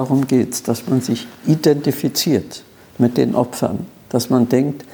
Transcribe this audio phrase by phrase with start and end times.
[0.00, 2.62] darum geht es, dass man sich identifiziert
[2.96, 3.86] mit den Opfern.
[4.08, 4.86] Dass man denkt,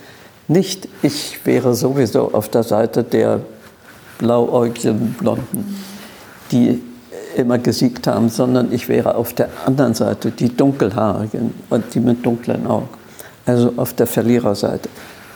[0.49, 3.41] nicht ich wäre sowieso auf der Seite der
[4.19, 5.77] blauäugigen Blonden,
[6.51, 6.83] die
[7.37, 12.27] immer gesiegt haben, sondern ich wäre auf der anderen Seite, die dunkelhaarigen und die mit
[12.27, 12.89] dunklen Augen.
[13.45, 14.89] Also auf der Verliererseite.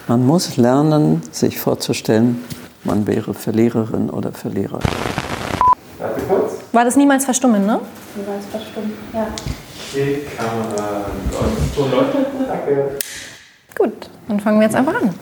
[0.08, 2.42] Man muss lernen, sich vorzustellen,
[2.82, 4.80] man wäre Verliererin oder Verlierer.
[6.72, 7.78] War das niemals verstummen, ne?
[8.16, 9.28] Niemals verstummen, ja.
[9.92, 11.06] Die Kamera
[11.74, 12.26] so Leute.
[12.46, 12.98] Danke.
[13.76, 15.14] Gut, dann fangen wir jetzt einfach an.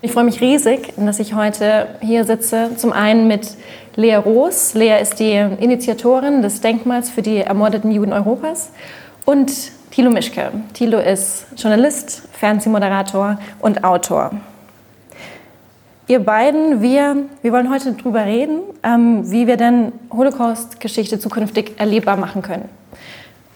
[0.00, 2.70] Ich freue mich riesig, dass ich heute hier sitze.
[2.76, 3.56] Zum einen mit
[3.94, 4.72] Lea Roos.
[4.72, 8.70] Lea ist die Initiatorin des Denkmals für die ermordeten Juden Europas.
[9.26, 9.52] Und
[9.90, 10.50] Thilo Mischke.
[10.72, 14.30] Thilo ist Journalist, Fernsehmoderator und Autor.
[16.08, 22.16] Ihr beiden, wir, wir wollen heute darüber reden, ähm, wie wir denn Holocaust-Geschichte zukünftig erlebbar
[22.16, 22.70] machen können.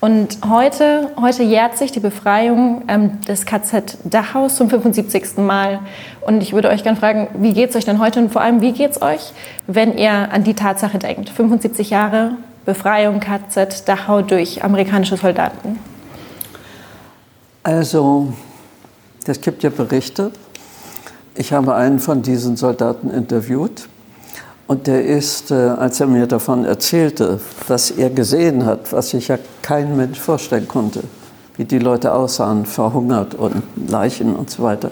[0.01, 5.39] Und heute, heute jährt sich die Befreiung ähm, des KZ Dachau zum 75.
[5.39, 5.81] Mal.
[6.21, 8.61] Und ich würde euch gerne fragen, wie geht es euch denn heute und vor allem,
[8.61, 9.33] wie geht es euch,
[9.67, 11.31] wenn ihr an die Tatsache denkt?
[11.31, 12.33] 75 Jahre
[12.67, 15.79] Befreiung KZ Dachau durch amerikanische Soldaten.
[17.63, 18.33] Also,
[19.27, 20.31] es gibt ja Berichte.
[21.35, 23.89] Ich habe einen von diesen Soldaten interviewt.
[24.67, 29.29] Und der ist, äh, als er mir davon erzählte, was er gesehen hat, was sich
[29.29, 31.05] ja kein Mensch vorstellen konnte,
[31.57, 34.91] wie die Leute aussahen, verhungert und Leichen und so weiter,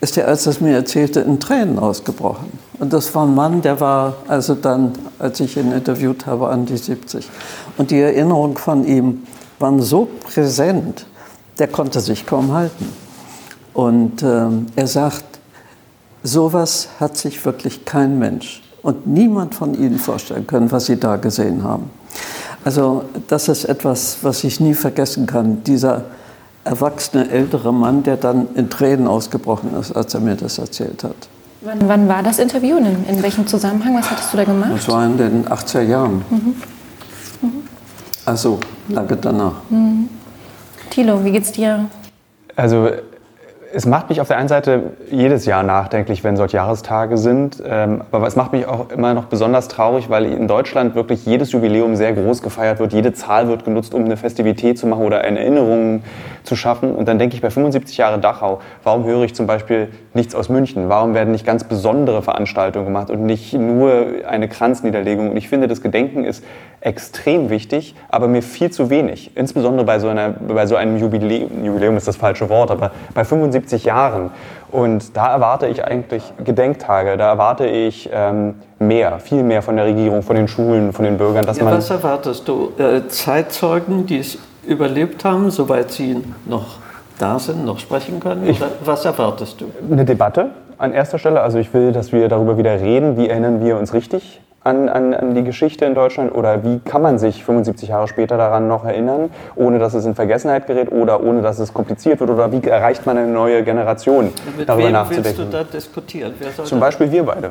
[0.00, 2.50] ist er, als er es mir erzählte, in Tränen ausgebrochen.
[2.78, 6.64] Und das war ein Mann, der war also dann, als ich ihn interviewt habe, an
[6.64, 7.28] die 70.
[7.76, 9.24] Und die Erinnerungen von ihm
[9.58, 11.04] waren so präsent,
[11.58, 12.88] der konnte sich kaum halten.
[13.74, 15.24] Und ähm, er sagt,
[16.22, 21.16] sowas hat sich wirklich kein Mensch und niemand von Ihnen vorstellen können, was Sie da
[21.16, 21.90] gesehen haben.
[22.64, 25.62] Also das ist etwas, was ich nie vergessen kann.
[25.64, 26.04] Dieser
[26.64, 31.28] erwachsene ältere Mann, der dann in Tränen ausgebrochen ist, als er mir das erzählt hat.
[31.60, 32.78] Wann, wann war das Interview?
[32.78, 33.94] In, in, welchem Zusammenhang?
[33.94, 34.70] Was hattest du da gemacht?
[34.74, 36.24] Das war in den 80er Jahren.
[36.30, 36.54] Mhm.
[37.42, 37.52] Mhm.
[38.24, 38.58] Also
[38.88, 39.52] lange danach.
[39.68, 40.08] Mhm.
[40.88, 41.90] Thilo, wie geht's dir?
[42.56, 42.88] Also
[43.72, 47.62] es macht mich auf der einen Seite jedes Jahr nachdenklich, wenn solche Jahrestage sind.
[47.66, 51.52] Ähm, aber es macht mich auch immer noch besonders traurig, weil in Deutschland wirklich jedes
[51.52, 52.92] Jubiläum sehr groß gefeiert wird.
[52.92, 56.02] Jede Zahl wird genutzt, um eine Festivität zu machen oder eine Erinnerung
[56.48, 56.94] zu schaffen.
[56.94, 60.48] Und dann denke ich bei 75 Jahre Dachau, warum höre ich zum Beispiel nichts aus
[60.48, 60.88] München?
[60.88, 65.30] Warum werden nicht ganz besondere Veranstaltungen gemacht und nicht nur eine Kranzniederlegung?
[65.30, 66.42] Und ich finde, das Gedenken ist
[66.80, 69.36] extrem wichtig, aber mir viel zu wenig.
[69.36, 73.24] Insbesondere bei so, einer, bei so einem Jubiläum, Jubiläum ist das falsche Wort, aber bei
[73.24, 74.30] 75 Jahren.
[74.70, 79.86] Und da erwarte ich eigentlich Gedenktage, da erwarte ich ähm, mehr, viel mehr von der
[79.86, 81.46] Regierung, von den Schulen, von den Bürgern.
[81.46, 82.72] Dass man was erwartest du?
[82.78, 86.76] Äh, Zeitzeugen, die es überlebt haben, soweit sie noch
[87.18, 88.48] da sind, noch sprechen können?
[88.48, 89.66] Ich, was erwartest du?
[89.90, 91.40] Eine Debatte an erster Stelle.
[91.40, 95.14] Also ich will, dass wir darüber wieder reden, wie erinnern wir uns richtig an, an,
[95.14, 98.84] an, die Geschichte in Deutschland oder wie kann man sich 75 Jahre später daran noch
[98.84, 102.66] erinnern, ohne dass es in Vergessenheit gerät oder ohne dass es kompliziert wird oder wie
[102.66, 105.24] erreicht man eine neue Generation Mit darüber wem nachzudenken?
[105.24, 106.34] Willst du da diskutieren?
[106.64, 107.50] Zum Beispiel wir beide.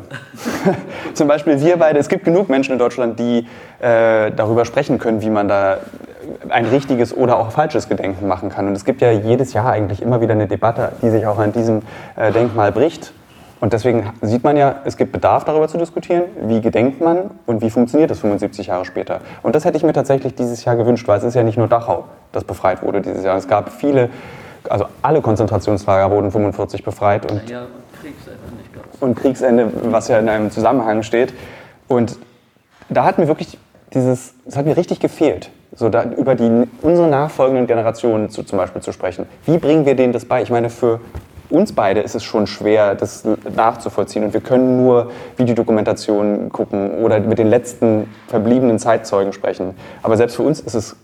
[1.13, 1.97] Zum Beispiel wir beide.
[1.97, 3.47] Es gibt genug Menschen in Deutschland, die
[3.79, 5.78] äh, darüber sprechen können, wie man da
[6.49, 8.67] ein richtiges oder auch falsches Gedenken machen kann.
[8.67, 11.51] Und es gibt ja jedes Jahr eigentlich immer wieder eine Debatte, die sich auch an
[11.51, 11.81] diesem
[12.15, 13.13] äh, Denkmal bricht.
[13.59, 17.61] Und deswegen sieht man ja, es gibt Bedarf darüber zu diskutieren, wie gedenkt man und
[17.61, 19.21] wie funktioniert es 75 Jahre später.
[19.41, 21.67] Und das hätte ich mir tatsächlich dieses Jahr gewünscht, weil es ist ja nicht nur
[21.67, 23.35] Dachau, das befreit wurde dieses Jahr.
[23.35, 24.09] Es gab viele,
[24.69, 27.66] also alle Konzentrationslager wurden 45 befreit und, ja,
[27.99, 28.39] Kriegsende,
[28.99, 31.33] und Kriegsende, was ja in einem Zusammenhang steht.
[31.87, 32.19] Und
[32.89, 33.57] da hat mir wirklich
[33.93, 38.57] dieses, es hat mir richtig gefehlt, so da, über die, unsere nachfolgenden Generationen zu, zum
[38.57, 39.27] Beispiel zu sprechen.
[39.45, 40.41] Wie bringen wir denen das bei?
[40.41, 40.99] Ich meine, für
[41.49, 43.23] uns beide ist es schon schwer, das
[43.55, 44.25] nachzuvollziehen.
[44.25, 49.75] Und wir können nur Videodokumentationen gucken oder mit den letzten verbliebenen Zeitzeugen sprechen.
[50.03, 50.95] Aber selbst für uns ist es,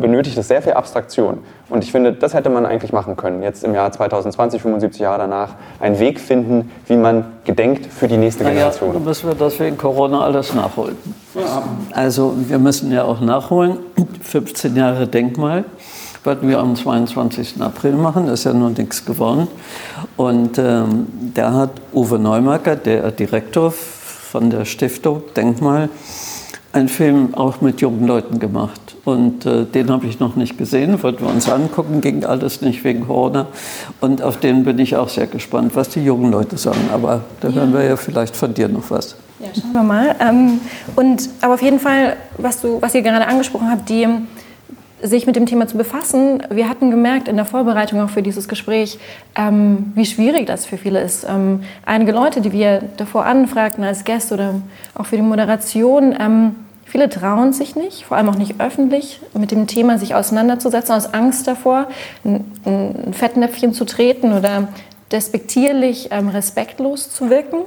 [0.00, 1.38] benötigt es sehr viel Abstraktion.
[1.68, 3.42] Und ich finde, das hätte man eigentlich machen können.
[3.42, 5.50] Jetzt im Jahr 2020, 75 Jahre danach,
[5.80, 8.94] einen Weg finden, wie man gedenkt für die nächste Generation.
[8.94, 10.96] Ja, müssen wir das wegen Corona alles nachholen.
[11.34, 11.62] Ja.
[11.92, 13.78] Also wir müssen ja auch nachholen.
[14.22, 15.64] 15 Jahre Denkmal
[16.24, 17.60] wollten wir am 22.
[17.60, 19.48] April machen, ist ja noch nichts geworden.
[20.16, 25.88] Und ähm, da hat Uwe Neumacker, der Direktor von der Stiftung Denkmal,
[26.74, 28.96] einen Film auch mit jungen Leuten gemacht.
[29.04, 32.82] Und äh, den habe ich noch nicht gesehen, wollten wir uns angucken, ging alles nicht
[32.82, 33.46] wegen Corona.
[34.00, 36.90] Und auf den bin ich auch sehr gespannt, was die jungen Leute sagen.
[36.92, 37.54] Aber da ja.
[37.54, 39.14] hören wir ja vielleicht von dir noch was.
[39.38, 40.16] Ja, schauen wir mal.
[40.20, 40.60] Ähm,
[40.96, 44.08] und aber auf jeden Fall, was, du, was ihr gerade angesprochen habt, die
[45.02, 46.42] sich mit dem Thema zu befassen.
[46.50, 48.98] Wir hatten gemerkt in der Vorbereitung auch für dieses Gespräch,
[49.36, 51.26] ähm, wie schwierig das für viele ist.
[51.28, 54.54] Ähm, einige Leute, die wir davor anfragten als Gäste oder
[54.94, 56.54] auch für die Moderation, ähm,
[56.94, 61.12] viele trauen sich nicht, vor allem auch nicht öffentlich, mit dem Thema sich auseinanderzusetzen, aus
[61.12, 61.88] Angst davor,
[62.24, 64.68] ein, Fettnäpfchen zu treten oder
[65.10, 67.62] despektierlich, ähm, respektlos zu wirken.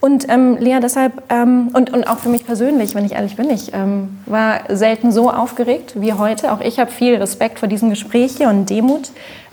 [0.00, 3.48] Und ähm, Lea, deshalb, ähm, und, und auch für mich persönlich, wenn ich ehrlich bin,
[3.48, 6.52] ich ähm, war selten so aufgeregt wie heute.
[6.52, 9.08] Auch ich habe viel Respekt vor diesem Gespräch hier und Demut.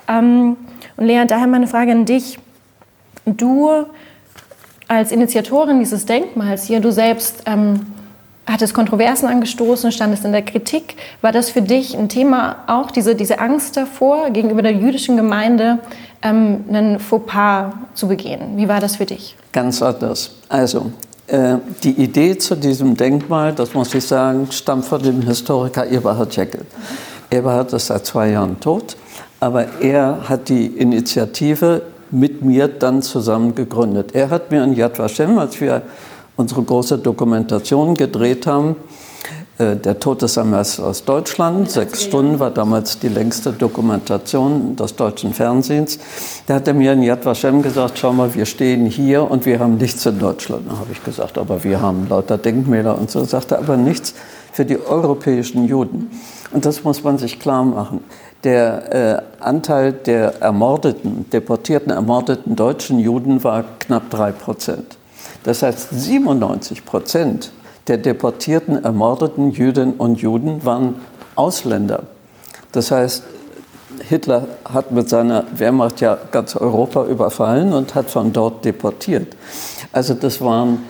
[0.09, 0.57] Ähm,
[0.97, 2.39] und Lea, daher meine Frage an dich.
[3.25, 3.69] Du
[4.89, 7.43] als Initiatorin dieses Denkmals hier, du selbst
[8.45, 10.95] ähm, hattest Kontroversen angestoßen, standest in der Kritik.
[11.21, 15.79] War das für dich ein Thema, auch diese, diese Angst davor, gegenüber der jüdischen Gemeinde
[16.21, 18.57] ähm, einen Fauxpas zu begehen?
[18.57, 19.35] Wie war das für dich?
[19.51, 20.35] Ganz anders.
[20.49, 20.91] Also,
[21.27, 26.35] äh, die Idee zu diesem Denkmal, das muss ich sagen, stammt von dem Historiker Eberhard
[26.35, 26.65] Jäckel.
[27.31, 28.97] Eberhard ist seit zwei Jahren tot,
[29.39, 34.13] aber er hat die Initiative mit mir dann zusammen gegründet.
[34.13, 35.81] Er hat mir in Yad Vashem, als wir
[36.35, 38.75] unsere große Dokumentation gedreht haben.
[39.59, 45.99] Äh, der Todesamester aus Deutschland, sechs Stunden war damals die längste Dokumentation des deutschen Fernsehens.
[46.47, 49.59] Da hat er mir in Yad Vashem gesagt, schau mal, wir stehen hier und wir
[49.59, 50.67] haben nichts in Deutschland.
[50.67, 53.23] Da habe ich gesagt, aber wir haben lauter Denkmäler und so.
[53.25, 54.15] Sagte aber nichts
[54.51, 56.09] für die europäischen Juden.
[56.51, 58.03] Und das muss man sich klar machen.
[58.43, 64.97] Der äh, Anteil der ermordeten, deportierten, ermordeten deutschen Juden war knapp drei Prozent.
[65.43, 67.51] Das heißt, 97 Prozent
[67.87, 70.95] der deportierten, ermordeten Jüdinnen und Juden waren
[71.35, 72.03] Ausländer.
[72.71, 73.23] Das heißt,
[74.07, 79.35] Hitler hat mit seiner Wehrmacht ja ganz Europa überfallen und hat von dort deportiert.
[79.91, 80.83] Also das waren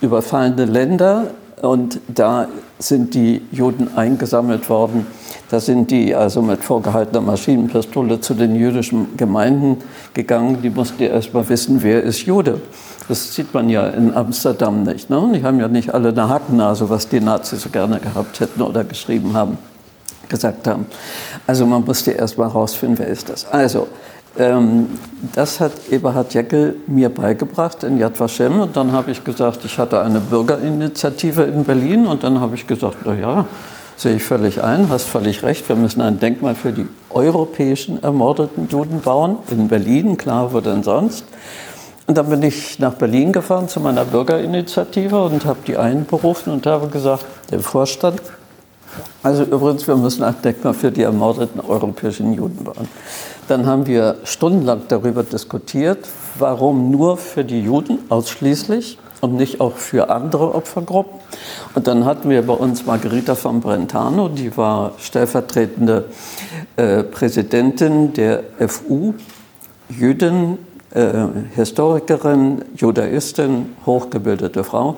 [0.00, 1.26] überfallene Länder
[1.60, 2.48] und da
[2.78, 5.06] sind die Juden eingesammelt worden.
[5.50, 9.78] Da sind die also mit vorgehaltener Maschinenpistole zu den jüdischen Gemeinden
[10.14, 10.62] gegangen.
[10.62, 12.60] Die mussten erst mal wissen, wer ist Jude.
[13.08, 15.10] Das sieht man ja in Amsterdam nicht.
[15.10, 15.32] Ne?
[15.34, 18.84] Die haben ja nicht alle eine Hakennase, was die Nazis so gerne gehabt hätten oder
[18.84, 19.58] geschrieben haben,
[20.28, 20.86] gesagt haben.
[21.48, 23.44] Also man musste erst mal rausfinden, wer ist das.
[23.50, 23.88] Also,
[24.38, 24.86] ähm,
[25.34, 28.60] das hat Eberhard Jäckel mir beigebracht in Yad Vashem.
[28.60, 32.06] Und dann habe ich gesagt, ich hatte eine Bürgerinitiative in Berlin.
[32.06, 33.46] Und dann habe ich gesagt, na ja,
[34.00, 35.68] sehe ich völlig ein, hast völlig recht.
[35.68, 39.36] Wir müssen ein Denkmal für die europäischen ermordeten Juden bauen.
[39.50, 41.26] In Berlin, klar, wo denn sonst.
[42.06, 46.66] Und dann bin ich nach Berlin gefahren zu meiner Bürgerinitiative und habe die einberufen und
[46.66, 48.22] habe gesagt, dem Vorstand,
[49.22, 52.88] also übrigens, wir müssen ein Denkmal für die ermordeten europäischen Juden bauen.
[53.48, 56.08] Dann haben wir stundenlang darüber diskutiert,
[56.38, 61.20] warum nur für die Juden ausschließlich und nicht auch für andere Opfergruppen.
[61.74, 66.06] Und dann hatten wir bei uns Margherita von Brentano, die war stellvertretende
[66.76, 69.14] äh, Präsidentin der FU,
[69.88, 70.58] Jüdin
[70.92, 74.96] äh, Historikerin, Judaistin, hochgebildete Frau.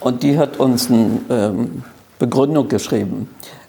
[0.00, 1.82] Und die hat uns eine ähm,
[2.18, 3.28] Begründung geschrieben.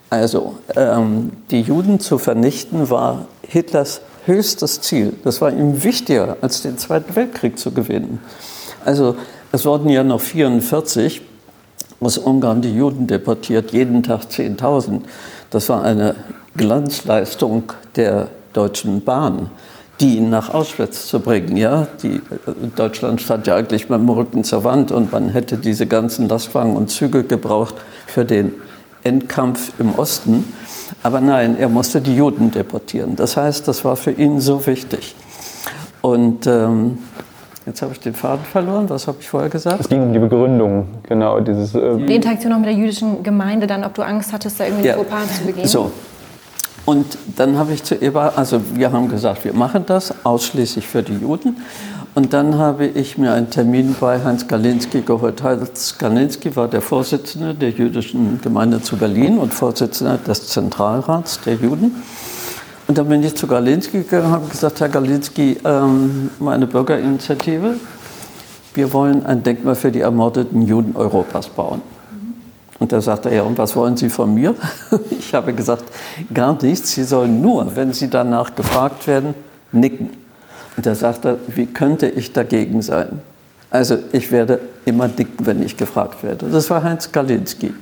[0.09, 5.13] Also, ähm, die Juden zu vernichten war Hitlers höchstes Ziel.
[5.23, 8.19] Das war ihm wichtiger, als den Zweiten Weltkrieg zu gewinnen.
[8.85, 9.15] Also,
[9.51, 11.21] es wurden ja noch 44
[11.99, 15.01] aus Ungarn die Juden deportiert, jeden Tag 10.000.
[15.49, 16.15] Das war eine
[16.55, 19.49] Glanzleistung der Deutschen Bahn
[20.01, 21.55] die nach Auschwitz zu bringen.
[21.55, 21.87] Ja?
[22.01, 22.21] Die,
[22.75, 26.75] Deutschland stand ja eigentlich mit dem Rücken zur Wand und man hätte diese ganzen Lastwagen
[26.75, 27.75] und Züge gebraucht
[28.07, 28.53] für den
[29.03, 30.51] Endkampf im Osten.
[31.03, 33.15] Aber nein, er musste die Juden deportieren.
[33.15, 35.15] Das heißt, das war für ihn so wichtig.
[36.01, 36.97] Und ähm,
[37.65, 38.89] jetzt habe ich den Faden verloren.
[38.89, 39.79] Was habe ich vorher gesagt?
[39.79, 41.39] Es ging um die Begründung, genau.
[41.39, 44.65] Dieses, äh die Interaktion auch mit der jüdischen Gemeinde, dann, ob du Angst hattest, da
[44.65, 44.95] irgendwie ja.
[44.95, 45.67] Fauxpas zu begehen.
[45.67, 45.91] So,
[46.85, 51.03] und dann habe ich zu Eva, also wir haben gesagt, wir machen das ausschließlich für
[51.03, 51.57] die Juden.
[52.13, 55.41] Und dann habe ich mir einen Termin bei Heinz Galinski geholt.
[55.43, 61.53] Heinz Galinski war der Vorsitzende der jüdischen Gemeinde zu Berlin und Vorsitzender des Zentralrats der
[61.53, 62.03] Juden.
[62.91, 67.75] Und dann bin ich zu Galinski gegangen und habe gesagt, Herr Galinski, ähm, meine Bürgerinitiative,
[68.73, 71.81] wir wollen ein Denkmal für die ermordeten Juden Europas bauen.
[72.79, 74.55] Und da sagte er, und was wollen Sie von mir?
[75.09, 75.85] Ich habe gesagt,
[76.33, 76.91] gar nichts.
[76.91, 79.35] Sie sollen nur, wenn Sie danach gefragt werden,
[79.71, 80.09] nicken.
[80.75, 83.21] Und er sagte, wie könnte ich dagegen sein?
[83.69, 86.49] Also ich werde immer nicken, wenn ich gefragt werde.
[86.49, 87.73] Das war Heinz Kalinski.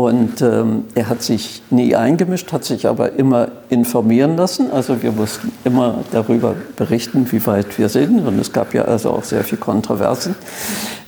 [0.00, 4.70] Und ähm, er hat sich nie eingemischt, hat sich aber immer informieren lassen.
[4.72, 8.26] Also wir mussten immer darüber berichten, wie weit wir sind.
[8.26, 10.36] Und es gab ja also auch sehr viel Kontroversen.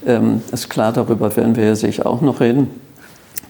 [0.04, 2.68] Ähm, ist klar, darüber werden wir ja sicher auch noch reden.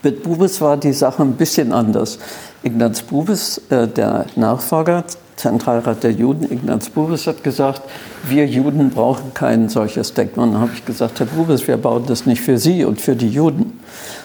[0.04, 2.20] Mit Bubis war die Sache ein bisschen anders.
[2.62, 5.02] Ignaz Bubis, äh, der Nachfolger,
[5.34, 7.82] Zentralrat der Juden, Ignaz Bubis, hat gesagt,
[8.28, 10.46] wir Juden brauchen kein solches Denkmal.
[10.46, 13.16] Und dann habe ich gesagt, Herr Bubis, wir bauen das nicht für Sie und für
[13.16, 13.80] die Juden,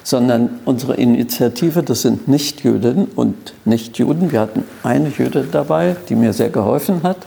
[0.08, 3.36] sondern unsere Initiative, das sind Nichtjüdinnen und
[3.66, 4.32] Nichtjuden.
[4.32, 7.18] Wir hatten eine Jüdin dabei, die mir sehr geholfen hat,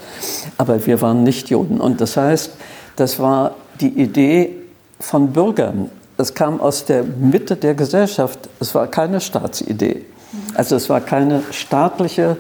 [0.57, 1.79] aber wir waren Nichtjuden.
[1.79, 2.53] Und das heißt,
[2.97, 4.57] das war die Idee
[4.99, 5.91] von Bürgern.
[6.17, 8.49] Es kam aus der Mitte der Gesellschaft.
[8.61, 10.07] Es war keine Staatsidee.
[10.55, 12.39] Also es war keine staatliche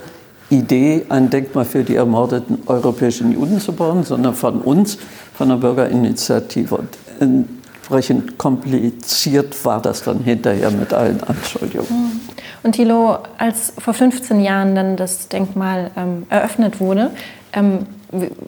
[0.48, 4.96] Idee, ein Denkmal für die ermordeten europäischen Juden zu bauen, sondern von uns,
[5.34, 6.76] von der Bürgerinitiative.
[7.20, 7.59] Und
[7.90, 11.88] entsprechend kompliziert war das dann hinterher mit allen Anschuldigungen.
[11.88, 12.20] Hm.
[12.62, 17.10] Und Thilo, als vor 15 Jahren dann das Denkmal ähm, eröffnet wurde,
[17.52, 17.86] ähm,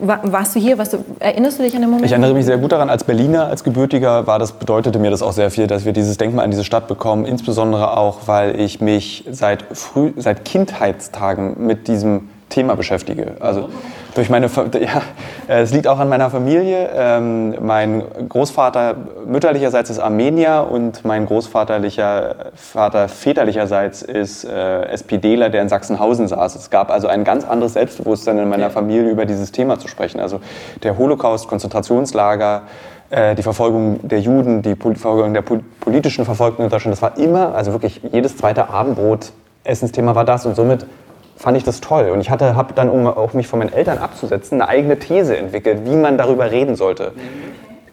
[0.00, 0.76] warst du hier?
[0.76, 2.06] Warst du, erinnerst du dich an den Moment?
[2.06, 2.90] Ich erinnere mich sehr gut daran.
[2.90, 6.16] Als Berliner, als Gebürtiger, war das, bedeutete mir das auch sehr viel, dass wir dieses
[6.18, 7.24] Denkmal an diese Stadt bekommen.
[7.24, 13.32] Insbesondere auch, weil ich mich seit, früh, seit Kindheitstagen mit diesem Thema beschäftige.
[13.40, 13.68] Also
[14.14, 15.02] durch meine, ja,
[15.48, 16.90] es liegt auch an meiner Familie.
[16.94, 18.94] Ähm, mein Großvater
[19.26, 26.54] mütterlicherseits ist Armenier und mein Großvaterlicher Vater väterlicherseits ist äh, SPDler, der in Sachsenhausen saß.
[26.54, 30.20] Es gab also ein ganz anderes Selbstbewusstsein in meiner Familie über dieses Thema zu sprechen.
[30.20, 30.40] Also
[30.82, 32.62] der Holocaust, Konzentrationslager,
[33.08, 37.54] äh, die Verfolgung der Juden, die Verfolgung der politischen Verfolgten in Deutschland, das war immer,
[37.54, 39.32] also wirklich jedes zweite Abendbrot
[39.64, 40.86] Essensthema war das und somit
[41.36, 42.10] fand ich das toll.
[42.10, 45.36] Und ich hatte, habe dann, um auch mich von meinen Eltern abzusetzen, eine eigene These
[45.36, 47.12] entwickelt, wie man darüber reden sollte.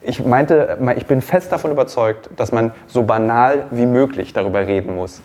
[0.01, 4.96] Ich meinte, ich bin fest davon überzeugt, dass man so banal wie möglich darüber reden
[4.96, 5.22] muss.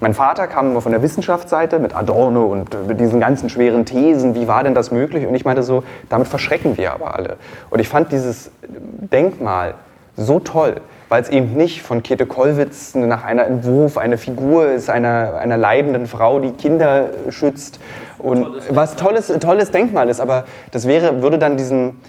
[0.00, 4.34] Mein Vater kam immer von der Wissenschaftsseite mit Adorno und mit diesen ganzen schweren Thesen,
[4.34, 5.26] wie war denn das möglich?
[5.28, 7.36] Und ich meinte so, damit verschrecken wir aber alle.
[7.70, 9.74] Und ich fand dieses Denkmal
[10.16, 10.80] so toll,
[11.12, 15.58] weil es eben nicht von Käthe Kollwitz nach einer Entwurf, eine Figur ist einer, einer
[15.58, 17.80] leidenden Frau, die Kinder schützt
[18.18, 22.00] und tolles was tolles, tolles Denkmal ist, aber das wäre, würde dann diesen,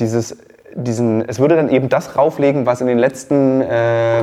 [0.00, 0.38] dieses
[0.74, 4.22] diesen, es würde dann eben das rauflegen, was in den letzten äh,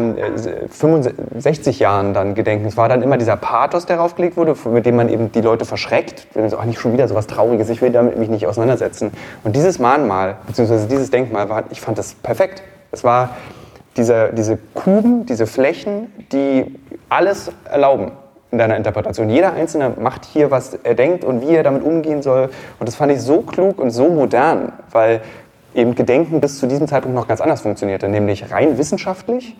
[0.67, 2.65] 65 Jahren dann gedenken.
[2.65, 5.65] Es war dann immer dieser Pathos, der raufgelegt wurde, mit dem man eben die Leute
[5.65, 6.27] verschreckt.
[6.47, 9.11] So, ach, nicht schon wieder so was Trauriges, ich will damit mich nicht auseinandersetzen.
[9.43, 12.63] Und dieses Mahnmal, beziehungsweise dieses Denkmal, war, ich fand das perfekt.
[12.91, 13.31] Es war
[13.97, 18.11] diese, diese Kuben, diese Flächen, die alles erlauben
[18.51, 19.29] in deiner Interpretation.
[19.29, 22.49] Jeder Einzelne macht hier, was er denkt und wie er damit umgehen soll.
[22.79, 25.21] Und das fand ich so klug und so modern, weil
[25.73, 29.55] eben Gedenken bis zu diesem Zeitpunkt noch ganz anders funktionierte, nämlich rein wissenschaftlich,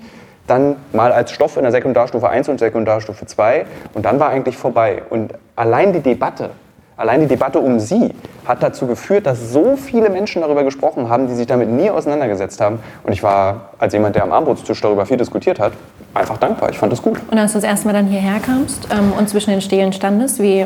[0.45, 4.57] dann mal als Stoff in der Sekundarstufe 1 und Sekundarstufe 2 und dann war eigentlich
[4.57, 5.01] vorbei.
[5.09, 6.51] Und allein die Debatte
[6.95, 8.13] Allein die Debatte um sie
[8.45, 12.61] hat dazu geführt, dass so viele Menschen darüber gesprochen haben, die sich damit nie auseinandergesetzt
[12.61, 12.79] haben.
[13.03, 15.73] Und ich war, als jemand, der am Armbrotstisch darüber viel diskutiert hat,
[16.13, 16.69] einfach dankbar.
[16.69, 17.19] Ich fand das gut.
[17.31, 20.41] Und als du das erste Mal dann hierher kamst ähm, und zwischen den Stelen standest,
[20.41, 20.65] wie,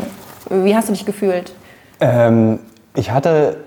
[0.49, 1.53] wie hast du dich gefühlt?
[1.99, 2.59] Ähm,
[2.95, 3.57] ich hatte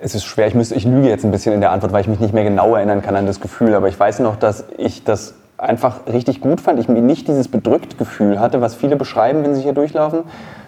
[0.00, 2.08] es ist schwer, ich, müsste, ich lüge jetzt ein bisschen in der Antwort, weil ich
[2.08, 3.74] mich nicht mehr genau erinnern kann an das Gefühl.
[3.74, 6.80] Aber ich weiß noch, dass ich das einfach richtig gut fand.
[6.80, 10.20] Ich mir nicht dieses bedrückt Gefühl hatte, was viele beschreiben, wenn sie hier durchlaufen,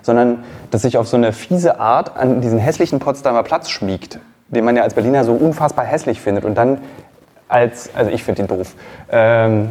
[0.02, 4.18] sondern dass sich auf so eine fiese Art an diesen hässlichen Potsdamer Platz schmiegt,
[4.48, 6.78] den man ja als Berliner so unfassbar hässlich findet und dann
[7.48, 8.74] als, also ich finde ihn doof.
[9.10, 9.70] Ähm,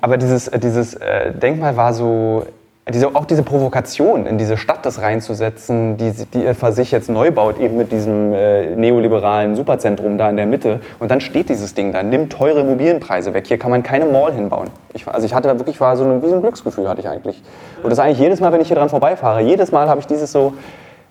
[0.00, 2.46] aber dieses, dieses äh, Denkmal war so,
[2.92, 7.08] diese, auch diese Provokation in diese Stadt das reinzusetzen, die, die er für sich jetzt
[7.08, 10.80] neu baut, eben mit diesem äh, neoliberalen Superzentrum da in der Mitte.
[10.98, 13.46] Und dann steht dieses Ding da, nimmt teure Immobilienpreise weg.
[13.46, 14.68] Hier kann man keine Mall hinbauen.
[14.92, 17.08] Ich, also ich hatte da wirklich, war so ein, wie so ein Glücksgefühl hatte ich
[17.08, 17.42] eigentlich.
[17.82, 20.30] Und das eigentlich jedes Mal, wenn ich hier dran vorbeifahre, jedes Mal habe ich dieses
[20.30, 20.52] so,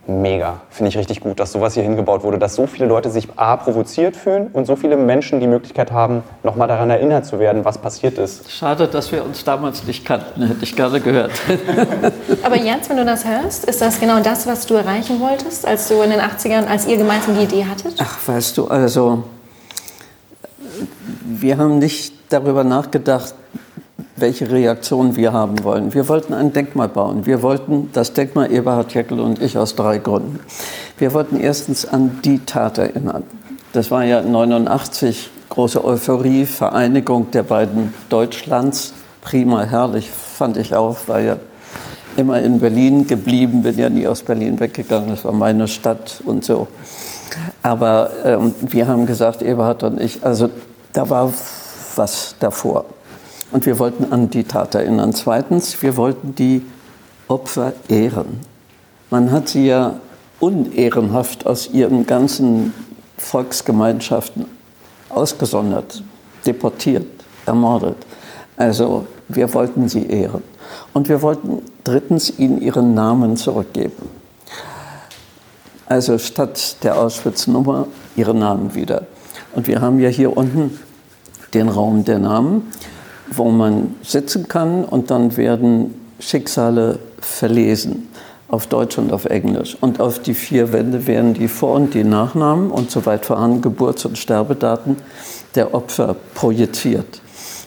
[0.07, 0.61] mega.
[0.69, 3.55] Finde ich richtig gut, dass sowas hier hingebaut wurde, dass so viele Leute sich A,
[3.55, 7.77] provoziert fühlen und so viele Menschen die Möglichkeit haben, nochmal daran erinnert zu werden, was
[7.77, 8.51] passiert ist.
[8.51, 11.31] Schade, dass wir uns damals nicht kannten, hätte ich gerne gehört.
[12.43, 15.87] Aber jetzt, wenn du das hörst, ist das genau das, was du erreichen wolltest, als
[15.87, 17.95] du in den 80ern, als ihr gemeinsam die Idee hattet?
[17.99, 19.23] Ach, weißt du, also
[21.25, 23.35] wir haben nicht darüber nachgedacht,
[24.15, 25.93] welche Reaktion wir haben wollen.
[25.93, 27.25] Wir wollten ein Denkmal bauen.
[27.25, 30.39] Wir wollten das Denkmal Eberhard Jäckel und ich aus drei Gründen.
[30.97, 33.23] Wir wollten erstens an die Tat erinnern.
[33.73, 38.93] Das war ja 89 große Euphorie, Vereinigung der beiden Deutschlands.
[39.21, 41.37] Prima, herrlich, fand ich auch, war ja
[42.17, 46.43] immer in Berlin geblieben, bin ja nie aus Berlin weggegangen, das war meine Stadt und
[46.43, 46.67] so.
[47.63, 50.49] Aber ähm, wir haben gesagt, Eberhard und ich, also
[50.91, 51.33] da war
[51.95, 52.85] was davor.
[53.53, 55.13] Und wir wollten an die Tat erinnern.
[55.13, 56.63] Zweitens, wir wollten die
[57.27, 58.39] Opfer ehren.
[59.11, 59.99] Man hat sie ja
[60.39, 62.73] unehrenhaft aus ihren ganzen
[63.17, 64.45] Volksgemeinschaften
[65.09, 66.03] ausgesondert,
[66.47, 67.05] deportiert,
[67.45, 67.95] ermordet.
[68.57, 70.41] Also wir wollten sie ehren.
[70.93, 74.09] Und wir wollten drittens ihnen ihren Namen zurückgeben.
[75.85, 79.05] Also statt der Auschwitz-Nummer ihren Namen wieder.
[79.53, 80.79] Und wir haben ja hier unten
[81.53, 82.71] den Raum der Namen,
[83.37, 88.07] wo man sitzen kann und dann werden Schicksale verlesen
[88.47, 89.75] auf Deutsch und auf Englisch.
[89.81, 94.05] Und auf die vier Wände werden die Vor- und die Nachnamen und soweit vorhanden Geburts-
[94.05, 94.97] und Sterbedaten
[95.55, 97.21] der Opfer projiziert.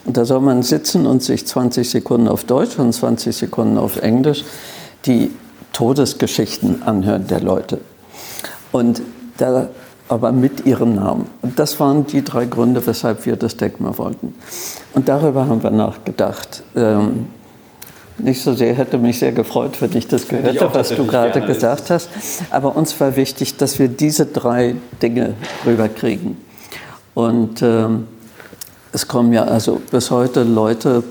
[0.05, 4.01] Und da soll man sitzen und sich 20 Sekunden auf Deutsch und 20 Sekunden auf
[4.01, 4.45] Englisch
[5.05, 5.31] die
[5.73, 7.79] Todesgeschichten anhören der Leute.
[8.71, 9.01] Und
[9.37, 9.69] da
[10.09, 11.27] aber mit ihren Namen.
[11.41, 14.33] Und das waren die drei Gründe, weshalb wir das Denkmal wollten.
[14.93, 16.63] Und darüber haben wir nachgedacht.
[16.75, 17.27] Ähm,
[18.19, 21.41] nicht so sehr, hätte mich sehr gefreut, wenn ich das gehört hätte, was du gerade
[21.41, 22.09] gesagt hast.
[22.49, 25.35] Aber uns war wichtig, dass wir diese drei Dinge
[25.65, 26.37] rüberkriegen.
[27.13, 28.07] Und ähm,
[28.91, 31.03] es kommen ja also bis heute Leute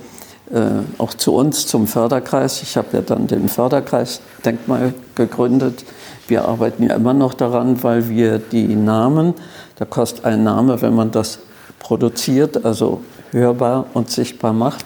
[0.53, 0.61] äh,
[0.99, 2.62] auch zu uns zum Förderkreis.
[2.62, 5.85] Ich habe ja dann den Förderkreis Denkmal gegründet.
[6.28, 9.35] Wir arbeiten ja immer noch daran, weil wir die Namen,
[9.76, 11.38] da kostet ein Name, wenn man das
[11.78, 14.85] produziert, also hörbar und sichtbar macht,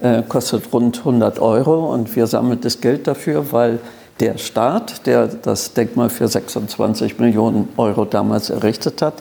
[0.00, 3.78] äh, kostet rund 100 Euro und wir sammeln das Geld dafür, weil
[4.20, 9.14] der Staat, der das Denkmal für 26 Millionen Euro damals errichtet hat,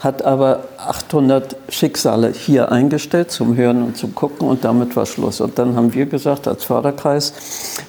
[0.00, 5.42] hat aber 800 Schicksale hier eingestellt zum Hören und zum Gucken und damit war Schluss.
[5.42, 7.34] Und dann haben wir gesagt als Förderkreis,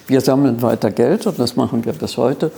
[0.06, 2.50] wir sammeln weiter Geld und das machen wir bis heute,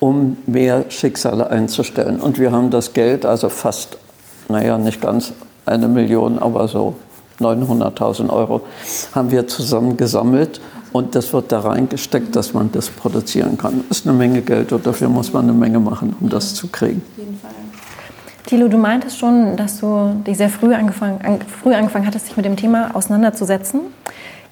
[0.00, 2.20] um mehr Schicksale einzustellen.
[2.20, 3.98] Und wir haben das Geld, also fast,
[4.48, 5.32] naja, nicht ganz
[5.66, 6.96] eine Million, aber so
[7.38, 8.62] 900.000 Euro,
[9.14, 10.60] haben wir zusammen gesammelt
[10.92, 13.84] und das wird da reingesteckt, dass man das produzieren kann.
[13.88, 16.68] Das ist eine Menge Geld und dafür muss man eine Menge machen, um das zu
[16.68, 17.02] kriegen.
[17.12, 17.50] Auf jeden Fall.
[18.46, 22.36] Thilo, du meintest schon, dass du dich sehr früh angefangen, an, früh angefangen hattest, dich
[22.36, 23.80] mit dem Thema auseinanderzusetzen.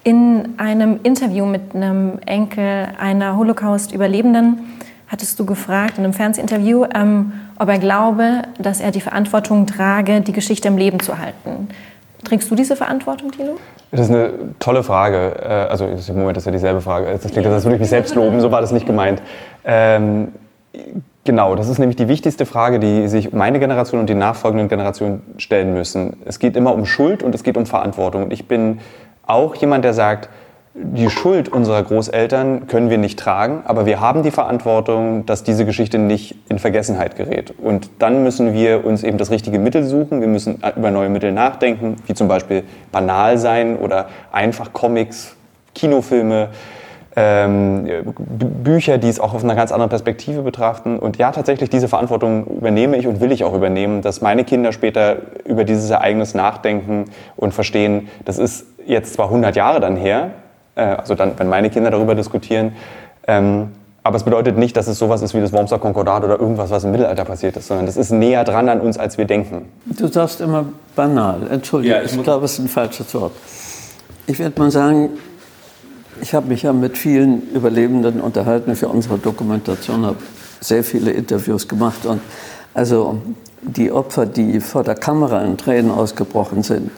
[0.05, 4.61] In einem Interview mit einem Enkel einer Holocaust-Überlebenden
[5.09, 10.21] hattest du gefragt, in einem Fernsehinterview, ähm, ob er glaube, dass er die Verantwortung trage,
[10.21, 11.69] die Geschichte im Leben zu halten.
[12.25, 13.59] Trägst du diese Verantwortung, Thilo?
[13.91, 15.37] Das ist eine tolle Frage.
[15.41, 17.07] Äh, also im Moment ist ja dieselbe Frage.
[17.07, 18.41] Das klingt, als würde ich mich selbst loben.
[18.41, 19.23] So war das nicht gemeint.
[19.65, 20.29] Ähm,
[21.25, 25.23] genau, das ist nämlich die wichtigste Frage, die sich meine Generation und die nachfolgenden Generationen
[25.39, 26.19] stellen müssen.
[26.27, 28.25] Es geht immer um Schuld und es geht um Verantwortung.
[28.25, 28.81] Und ich bin
[29.27, 30.29] auch jemand, der sagt,
[30.81, 35.65] die Schuld unserer Großeltern können wir nicht tragen, aber wir haben die Verantwortung, dass diese
[35.65, 37.53] Geschichte nicht in Vergessenheit gerät.
[37.59, 40.21] Und dann müssen wir uns eben das richtige Mittel suchen.
[40.21, 42.63] Wir müssen über neue Mittel nachdenken, wie zum Beispiel
[42.93, 45.37] banal sein oder einfach Comics,
[45.75, 46.51] Kinofilme,
[47.17, 50.99] ähm, Bücher, die es auch auf einer ganz anderen Perspektive betrachten.
[51.01, 54.71] Und ja, tatsächlich, diese Verantwortung übernehme ich und will ich auch übernehmen, dass meine Kinder
[54.71, 60.31] später über dieses Ereignis nachdenken und verstehen, das ist jetzt zwar 100 Jahre dann her,
[60.79, 62.73] äh, also dann, wenn meine Kinder darüber diskutieren.
[63.27, 63.69] Ähm,
[64.03, 66.85] aber es bedeutet nicht, dass es sowas ist wie das Wormser Konkordat oder irgendwas, was
[66.85, 69.67] im Mittelalter passiert ist, sondern das ist näher dran an uns, als wir denken.
[69.85, 70.65] Du sagst immer
[70.97, 71.41] banal.
[71.51, 73.33] Entschuldigung, ja, ich, ich glaube, es ist ein falsches Wort.
[74.27, 75.11] Ich werde mal sagen,
[76.23, 80.17] ich habe mich ja mit vielen Überlebenden unterhalten für unsere Dokumentation, habe
[80.61, 82.21] sehr viele Interviews gemacht und
[82.75, 83.21] also
[83.63, 86.91] die Opfer, die vor der Kamera in Tränen ausgebrochen sind,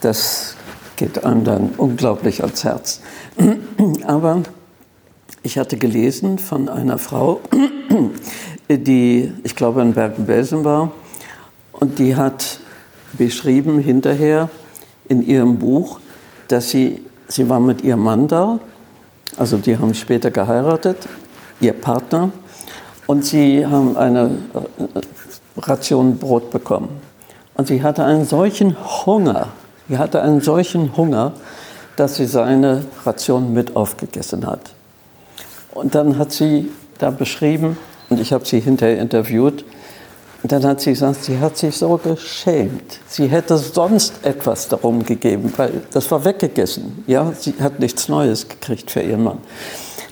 [0.00, 0.56] das
[1.02, 3.00] geht einem dann unglaublich ans Herz.
[4.06, 4.42] Aber
[5.42, 7.40] ich hatte gelesen von einer Frau,
[8.70, 10.92] die, ich glaube, in Bergen-Belsen war,
[11.72, 12.60] und die hat
[13.14, 14.48] beschrieben hinterher
[15.08, 15.98] in ihrem Buch,
[16.46, 18.60] dass sie, sie war mit ihrem Mann da,
[19.36, 21.08] also die haben später geheiratet,
[21.60, 22.30] ihr Partner,
[23.08, 24.30] und sie haben eine
[25.56, 26.90] Ration Brot bekommen.
[27.54, 29.48] Und sie hatte einen solchen Hunger,
[29.88, 31.32] Sie hatte einen solchen Hunger,
[31.96, 34.72] dass sie seine Ration mit aufgegessen hat.
[35.72, 37.76] Und dann hat sie da beschrieben,
[38.08, 39.64] und ich habe sie hinterher interviewt,
[40.42, 42.98] und dann hat sie gesagt, sie hat sich so geschämt.
[43.06, 47.04] Sie hätte sonst etwas darum gegeben, weil das war weggegessen.
[47.06, 49.38] Ja, sie hat nichts Neues gekriegt für ihren Mann.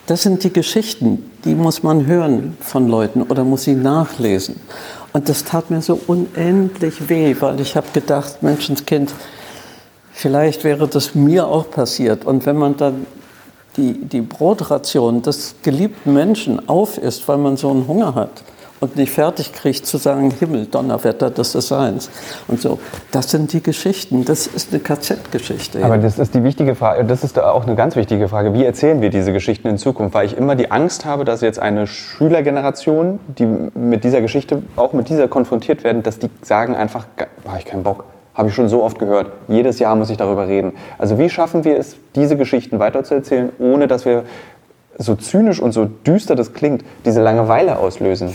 [0.06, 4.60] Das sind die Geschichten, die muss man hören von Leuten oder muss sie nachlesen.
[5.12, 9.12] Und das tat mir so unendlich weh, weil ich habe gedacht, Menschenskind,
[10.12, 12.24] Vielleicht wäre das mir auch passiert.
[12.24, 13.06] Und wenn man dann
[13.76, 18.42] die, die Brotration des geliebten Menschen aufisst, weil man so einen Hunger hat
[18.80, 22.10] und nicht fertig kriegt zu sagen, Himmel, Donnerwetter, das ist eins.
[22.48, 22.78] Und so,
[23.10, 25.84] das sind die Geschichten, das ist eine KZ-Geschichte.
[25.84, 29.00] Aber das ist die wichtige Frage, das ist auch eine ganz wichtige Frage, wie erzählen
[29.02, 30.14] wir diese Geschichten in Zukunft?
[30.14, 34.92] Weil ich immer die Angst habe, dass jetzt eine Schülergeneration, die mit dieser Geschichte, auch
[34.92, 37.06] mit dieser konfrontiert werden, dass die sagen einfach,
[37.46, 39.32] habe ich keinen Bock Habe ich schon so oft gehört.
[39.48, 40.72] Jedes Jahr muss ich darüber reden.
[40.98, 44.24] Also wie schaffen wir es, diese Geschichten weiterzuerzählen, ohne dass wir
[44.98, 48.34] so zynisch und so düster das klingt, diese Langeweile auslösen?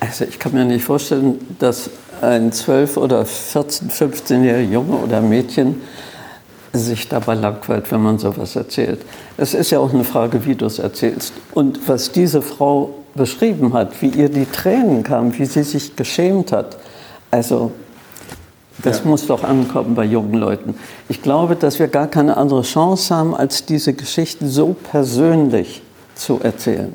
[0.00, 5.82] Also ich kann mir nicht vorstellen, dass ein 12- oder 14-, 15-jähriger Junge oder Mädchen
[6.72, 9.00] sich dabei langweilt, wenn man sowas erzählt.
[9.36, 11.32] Es ist ja auch eine Frage, wie du es erzählst.
[11.52, 16.50] Und was diese Frau beschrieben hat, wie ihr die Tränen kamen, wie sie sich geschämt
[16.50, 16.76] hat,
[17.30, 17.72] also
[18.82, 19.04] das ja.
[19.06, 20.74] muss doch ankommen bei jungen Leuten.
[21.08, 25.82] Ich glaube, dass wir gar keine andere Chance haben, als diese Geschichten so persönlich
[26.14, 26.94] zu erzählen.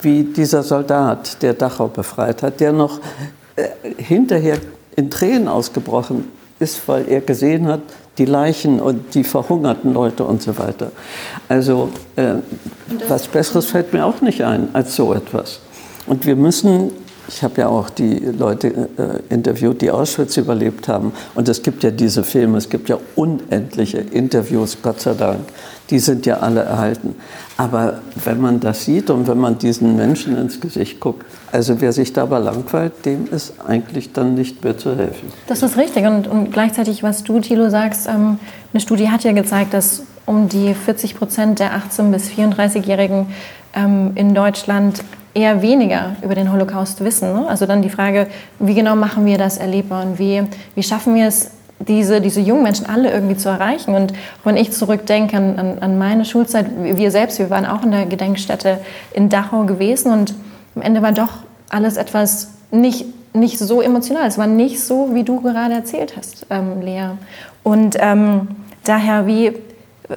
[0.00, 2.98] Wie dieser Soldat, der Dachau befreit hat, der noch
[3.56, 4.58] äh, hinterher
[4.96, 7.80] in Tränen ausgebrochen ist, weil er gesehen hat,
[8.18, 10.92] die Leichen und die verhungerten Leute und so weiter.
[11.48, 12.34] Also äh,
[13.08, 15.60] was Besseres fällt mir auch nicht ein als so etwas.
[16.06, 16.90] Und wir müssen
[17.34, 18.68] ich habe ja auch die Leute
[18.98, 21.12] äh, interviewt, die Auschwitz überlebt haben.
[21.34, 25.40] Und es gibt ja diese Filme, es gibt ja unendliche Interviews, Gott sei Dank.
[25.90, 27.14] Die sind ja alle erhalten.
[27.56, 31.92] Aber wenn man das sieht und wenn man diesen Menschen ins Gesicht guckt, also wer
[31.92, 35.32] sich dabei langweilt, dem ist eigentlich dann nicht mehr zu helfen.
[35.46, 36.04] Das ist richtig.
[36.06, 38.38] Und, und gleichzeitig, was du, Thilo, sagst, ähm,
[38.72, 43.26] eine Studie hat ja gezeigt, dass um die 40 Prozent der 18- bis 34-Jährigen
[43.74, 45.02] ähm, in Deutschland
[45.34, 47.32] eher weniger über den Holocaust wissen.
[47.32, 47.46] Ne?
[47.48, 48.26] Also dann die Frage,
[48.58, 50.42] wie genau machen wir das erlebbar und wie,
[50.74, 53.94] wie schaffen wir es, diese, diese jungen Menschen alle irgendwie zu erreichen.
[53.94, 54.12] Und
[54.44, 58.78] wenn ich zurückdenke an, an, meine Schulzeit, wir selbst, wir waren auch in der Gedenkstätte
[59.12, 60.34] in Dachau gewesen und
[60.76, 61.30] am Ende war doch
[61.70, 64.28] alles etwas nicht, nicht so emotional.
[64.28, 67.10] Es war nicht so, wie du gerade erzählt hast, ähm, Lea.
[67.62, 68.48] Und ähm,
[68.84, 69.52] daher, wie,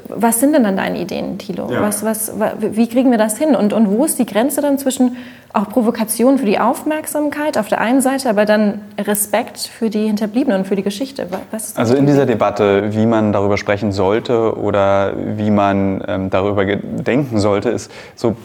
[0.10, 1.72] was sind denn dann deine Ideen, Thilo?
[1.72, 1.82] Ja.
[1.82, 3.56] Was, was, wie kriegen wir das hin?
[3.56, 5.18] Und, und wo ist die Grenze dann zwischen
[5.54, 10.60] auch Provokation für die Aufmerksamkeit auf der einen Seite, aber dann Respekt für die Hinterbliebenen
[10.62, 11.28] und für die Geschichte?
[11.76, 17.40] also in dieser Debatte, wie man darüber sprechen sollte oder wie man ähm, darüber denken
[17.40, 18.36] sollte, ist so,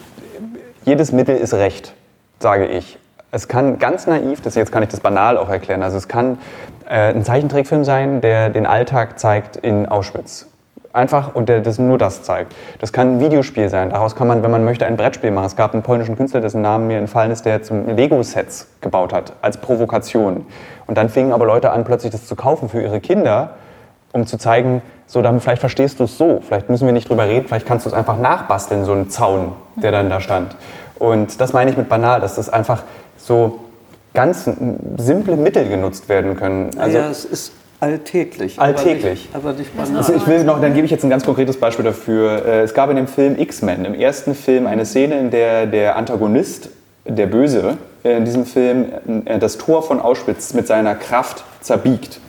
[0.85, 1.93] jedes Mittel ist recht,
[2.39, 2.97] sage ich.
[3.31, 6.37] Es kann ganz naiv, das jetzt kann ich das banal auch erklären, also es kann
[6.87, 10.47] äh, ein Zeichentrickfilm sein, der den Alltag zeigt in Auschwitz
[10.93, 12.53] Einfach und der das nur das zeigt.
[12.79, 13.91] Das kann ein Videospiel sein.
[13.91, 15.45] Daraus kann man, wenn man möchte, ein Brettspiel machen.
[15.45, 19.33] Es gab einen polnischen Künstler, dessen Namen mir entfallen ist, der zum Lego-Sets gebaut hat,
[19.41, 20.45] als Provokation.
[20.87, 23.51] Und dann fingen aber Leute an, plötzlich das zu kaufen für ihre Kinder,
[24.11, 26.41] um zu zeigen, so, dann vielleicht verstehst du es so.
[26.45, 29.53] Vielleicht müssen wir nicht drüber reden, vielleicht kannst du es einfach nachbasteln, so einen Zaun,
[29.75, 30.55] der dann da stand.
[30.99, 32.83] Und das meine ich mit banal, dass das einfach
[33.17, 33.59] so
[34.13, 34.49] ganz
[34.97, 36.69] simple Mittel genutzt werden können.
[36.77, 38.57] Also, ja, es ist Alltäglich.
[38.59, 39.27] Alltäglich.
[39.33, 41.59] Aber nicht, aber nicht also ich will noch, dann gebe ich jetzt ein ganz konkretes
[41.59, 42.45] Beispiel dafür.
[42.45, 45.95] Äh, es gab in dem Film X-Men, im ersten Film, eine Szene, in der der
[45.95, 46.69] Antagonist,
[47.05, 48.85] der Böse, äh, in diesem Film
[49.25, 52.19] äh, das Tor von Auschwitz mit seiner Kraft zerbiegt.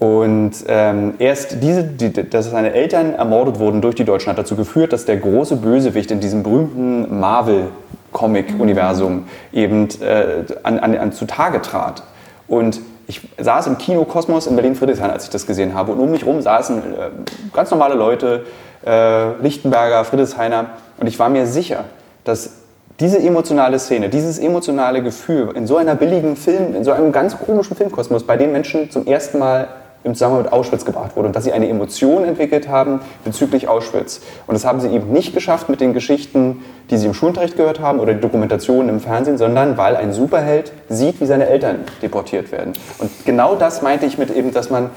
[0.00, 4.56] Und ähm, erst diese, die, dass seine Eltern ermordet wurden durch die Deutschen, hat dazu
[4.56, 11.62] geführt, dass der große Bösewicht in diesem berühmten Marvel-Comic-Universum eben äh, an, an, an zutage
[11.62, 12.02] trat.
[12.48, 12.80] Und
[13.12, 15.92] ich saß im Kino Kosmos in Berlin-Friedrichshain, als ich das gesehen habe.
[15.92, 17.10] Und um mich herum saßen äh,
[17.52, 18.46] ganz normale Leute,
[18.86, 20.70] äh, Lichtenberger, Friedrichshainer.
[20.98, 21.84] Und ich war mir sicher,
[22.24, 22.54] dass
[23.00, 27.36] diese emotionale Szene, dieses emotionale Gefühl in so einer billigen Film, in so einem ganz
[27.38, 29.68] komischen Filmkosmos, bei den Menschen zum ersten Mal
[30.04, 34.20] im Zusammenhang mit Auschwitz gebracht wurde und dass sie eine Emotion entwickelt haben bezüglich Auschwitz.
[34.46, 37.80] Und das haben sie eben nicht geschafft mit den Geschichten, die sie im Schulunterricht gehört
[37.80, 42.52] haben oder die Dokumentationen im Fernsehen, sondern weil ein Superheld sieht, wie seine Eltern deportiert
[42.52, 42.72] werden.
[42.98, 44.90] Und genau das meinte ich mit eben, dass man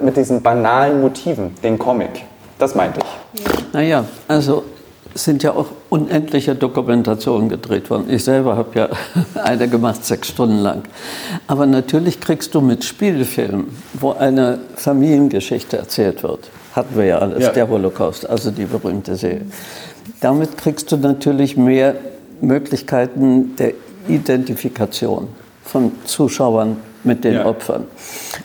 [0.00, 2.24] mit diesen banalen Motiven, den Comic,
[2.58, 3.44] das meinte ich.
[3.72, 4.64] Naja, also
[5.16, 8.06] sind ja auch unendliche Dokumentationen gedreht worden.
[8.08, 8.88] Ich selber habe ja
[9.42, 10.82] eine gemacht, sechs Stunden lang.
[11.46, 17.44] Aber natürlich kriegst du mit Spielfilmen, wo eine Familiengeschichte erzählt wird, hatten wir ja alles,
[17.44, 17.50] ja.
[17.50, 19.46] der Holocaust, also die berühmte Serie.
[20.20, 21.94] Damit kriegst du natürlich mehr
[22.40, 23.72] Möglichkeiten der
[24.08, 25.28] Identifikation
[25.64, 26.76] von Zuschauern
[27.06, 27.46] mit den ja.
[27.46, 27.84] Opfern.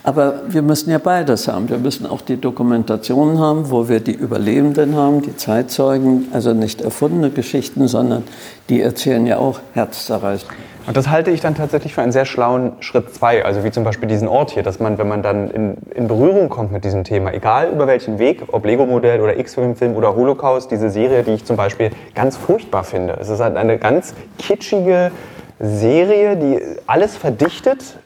[0.03, 1.69] Aber wir müssen ja beides haben.
[1.69, 6.81] Wir müssen auch die Dokumentation haben, wo wir die Überlebenden haben, die Zeitzeugen, also nicht
[6.81, 8.23] erfundene Geschichten, sondern
[8.69, 10.51] die erzählen ja auch herzzerreißend.
[10.87, 13.83] Und das halte ich dann tatsächlich für einen sehr schlauen Schritt zwei, also wie zum
[13.83, 17.03] Beispiel diesen Ort hier, dass man, wenn man dann in, in Berührung kommt mit diesem
[17.03, 21.45] Thema, egal über welchen Weg, ob Lego-Modell oder X-Film-Film oder Holocaust, diese Serie, die ich
[21.45, 23.17] zum Beispiel ganz furchtbar finde.
[23.21, 25.11] Es ist halt eine ganz kitschige
[25.59, 27.99] Serie, die alles verdichtet,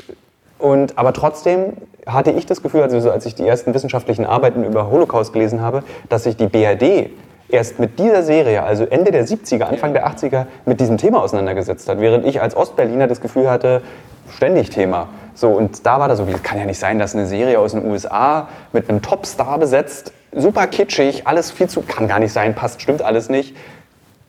[0.58, 1.74] und, aber trotzdem
[2.06, 5.84] hatte ich das Gefühl, also als ich die ersten wissenschaftlichen Arbeiten über Holocaust gelesen habe,
[6.10, 7.10] dass sich die BRD
[7.50, 11.88] erst mit dieser Serie, also Ende der 70er, Anfang der 80er, mit diesem Thema auseinandergesetzt
[11.90, 13.82] hat, während ich als Ostberliner das Gefühl hatte,
[14.30, 15.10] ständig Thema.
[15.34, 17.74] So, und da war das so, das kann ja nicht sein, dass eine Serie aus
[17.74, 22.56] den USA mit einem Topstar besetzt, super kitschig, alles viel zu, kann gar nicht sein,
[22.56, 23.56] passt, stimmt alles nicht,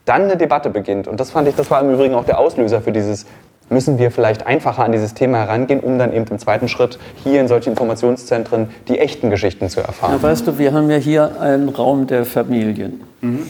[0.05, 1.09] dann eine Debatte beginnt.
[1.09, 3.27] Und das fand ich, das war im Übrigen auch der Auslöser für dieses,
[3.69, 7.41] müssen wir vielleicht einfacher an dieses Thema herangehen, um dann eben im zweiten Schritt hier
[7.41, 10.13] in solchen Informationszentren die echten Geschichten zu erfahren.
[10.13, 13.03] Ja, weißt du, wir haben ja hier einen Raum der Familien.
[13.21, 13.47] Mhm.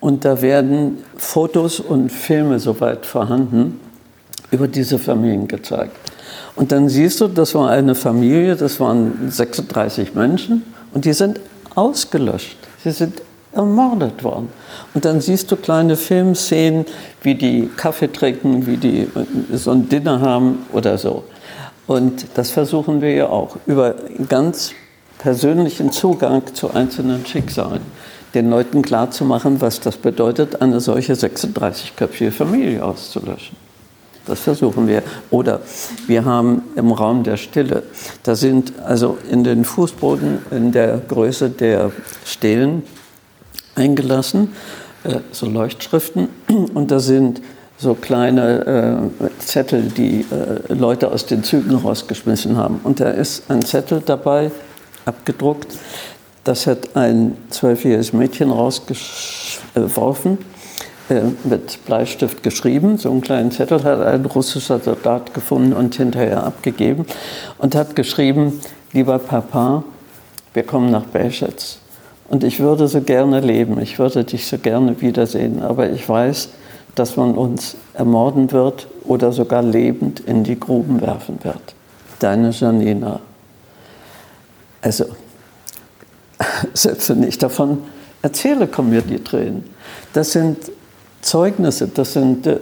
[0.00, 3.78] Und da werden Fotos und Filme soweit vorhanden
[4.50, 5.96] über diese Familien gezeigt.
[6.56, 11.40] Und dann siehst du, das war eine Familie, das waren 36 Menschen und die sind
[11.74, 12.56] ausgelöscht.
[12.82, 14.48] Sie sind ermordet worden.
[14.94, 16.86] Und dann siehst du kleine Filmszenen,
[17.22, 19.08] wie die Kaffee trinken, wie die
[19.52, 21.24] so ein Dinner haben oder so.
[21.86, 23.94] Und das versuchen wir ja auch über
[24.28, 24.72] ganz
[25.18, 27.82] persönlichen Zugang zu einzelnen Schicksalen
[28.34, 33.56] den Leuten klarzumachen, was das bedeutet, eine solche 36-köpfige Familie auszulöschen.
[34.26, 35.02] Das versuchen wir.
[35.30, 35.60] Oder
[36.06, 37.82] wir haben im Raum der Stille,
[38.22, 41.90] da sind also in den Fußboden in der Größe der
[42.24, 42.84] Stelen
[43.80, 44.52] eingelassen,
[45.04, 46.28] äh, so Leuchtschriften,
[46.74, 47.40] und da sind
[47.78, 52.80] so kleine äh, Zettel, die äh, Leute aus den Zügen rausgeschmissen haben.
[52.84, 54.50] Und da ist ein Zettel dabei,
[55.06, 55.78] abgedruckt,
[56.44, 60.38] das hat ein zwölfjähriges Mädchen rausgeworfen,
[61.08, 62.98] äh, mit Bleistift geschrieben.
[62.98, 67.06] So einen kleinen Zettel hat ein russischer Soldat gefunden und hinterher abgegeben
[67.58, 68.60] und hat geschrieben,
[68.92, 69.84] lieber Papa,
[70.52, 71.78] wir kommen nach Belschitz.
[72.30, 76.50] Und ich würde so gerne leben, ich würde dich so gerne wiedersehen, aber ich weiß,
[76.94, 81.74] dass man uns ermorden wird oder sogar lebend in die Gruben werfen wird.
[82.20, 83.18] Deine Janina.
[84.80, 85.06] Also,
[86.72, 87.78] selbst wenn ich davon
[88.22, 89.64] erzähle, kommen mir die Tränen.
[90.12, 90.70] Das sind
[91.22, 92.58] Zeugnisse, das sind äh,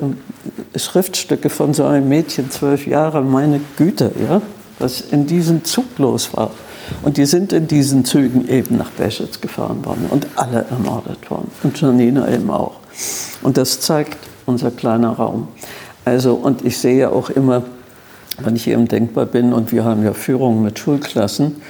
[0.77, 4.41] Schriftstücke von so einem Mädchen, zwölf Jahre, meine Güte, ja,
[4.79, 6.53] was in diesem Zug los war.
[7.03, 11.51] Und die sind in diesen Zügen eben nach Beschitz gefahren worden und alle ermordet worden.
[11.63, 12.77] Und Janina eben auch.
[13.43, 15.49] Und das zeigt unser kleiner Raum.
[16.05, 17.63] Also, und ich sehe auch immer,
[18.39, 21.61] wenn ich eben denkbar bin, und wir haben ja Führungen mit Schulklassen,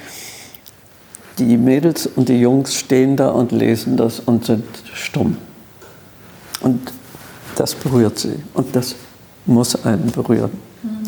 [1.37, 5.37] die Mädels und die Jungs stehen da und lesen das und sind stumm.
[6.61, 6.91] Und
[7.55, 8.35] das berührt sie.
[8.53, 8.95] Und das
[9.45, 10.51] muss einen berühren.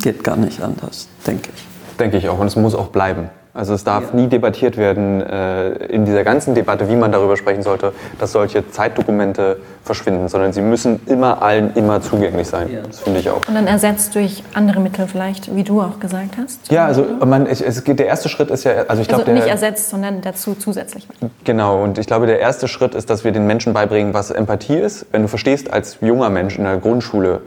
[0.02, 1.98] Geht gar nicht anders, denke ich.
[1.98, 2.40] Denke ich auch.
[2.40, 3.30] Und es muss auch bleiben.
[3.54, 4.20] Also es darf ja.
[4.20, 8.70] nie debattiert werden äh, in dieser ganzen Debatte, wie man darüber sprechen sollte, dass solche
[8.72, 12.70] Zeitdokumente verschwinden, sondern sie müssen immer allen immer zugänglich sein.
[12.72, 12.80] Ja.
[12.82, 13.42] Das finde ich auch.
[13.48, 16.72] Und dann ersetzt durch andere Mittel vielleicht, wie du auch gesagt hast.
[16.72, 19.34] Ja, also man, ich, es geht, der erste Schritt ist ja, also ich glaube, also
[19.34, 21.08] nicht ersetzt, sondern dazu zusätzlich.
[21.44, 21.84] Genau.
[21.84, 25.08] Und ich glaube, der erste Schritt ist, dass wir den Menschen beibringen, was Empathie ist.
[25.12, 27.42] Wenn du verstehst als junger Mensch in der Grundschule,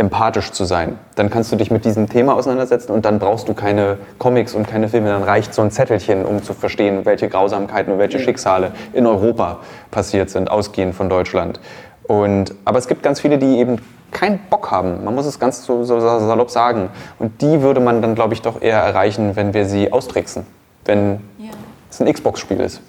[0.00, 0.98] empathisch zu sein.
[1.14, 4.66] Dann kannst du dich mit diesem Thema auseinandersetzen und dann brauchst du keine Comics und
[4.66, 5.10] keine Filme.
[5.10, 9.58] Dann reicht so ein Zettelchen, um zu verstehen, welche Grausamkeiten und welche Schicksale in Europa
[9.90, 11.60] passiert sind, ausgehend von Deutschland.
[12.04, 13.76] Und, aber es gibt ganz viele, die eben
[14.10, 15.04] keinen Bock haben.
[15.04, 16.88] Man muss es ganz so, so salopp sagen.
[17.18, 20.46] Und die würde man dann, glaube ich, doch eher erreichen, wenn wir sie austricksen.
[20.86, 21.50] Wenn ja.
[21.90, 22.80] es ein Xbox-Spiel ist.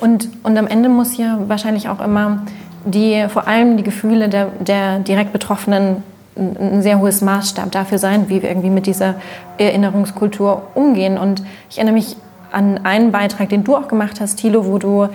[0.00, 2.42] Und, und am Ende muss ja wahrscheinlich auch immer
[2.86, 6.02] die vor allem die Gefühle der, der direkt Betroffenen
[6.36, 9.14] ein sehr hohes Maßstab dafür sein, wie wir irgendwie mit dieser
[9.58, 11.18] Erinnerungskultur umgehen.
[11.18, 12.16] Und ich erinnere mich
[12.52, 15.08] an einen Beitrag, den du auch gemacht hast, Thilo, wo du,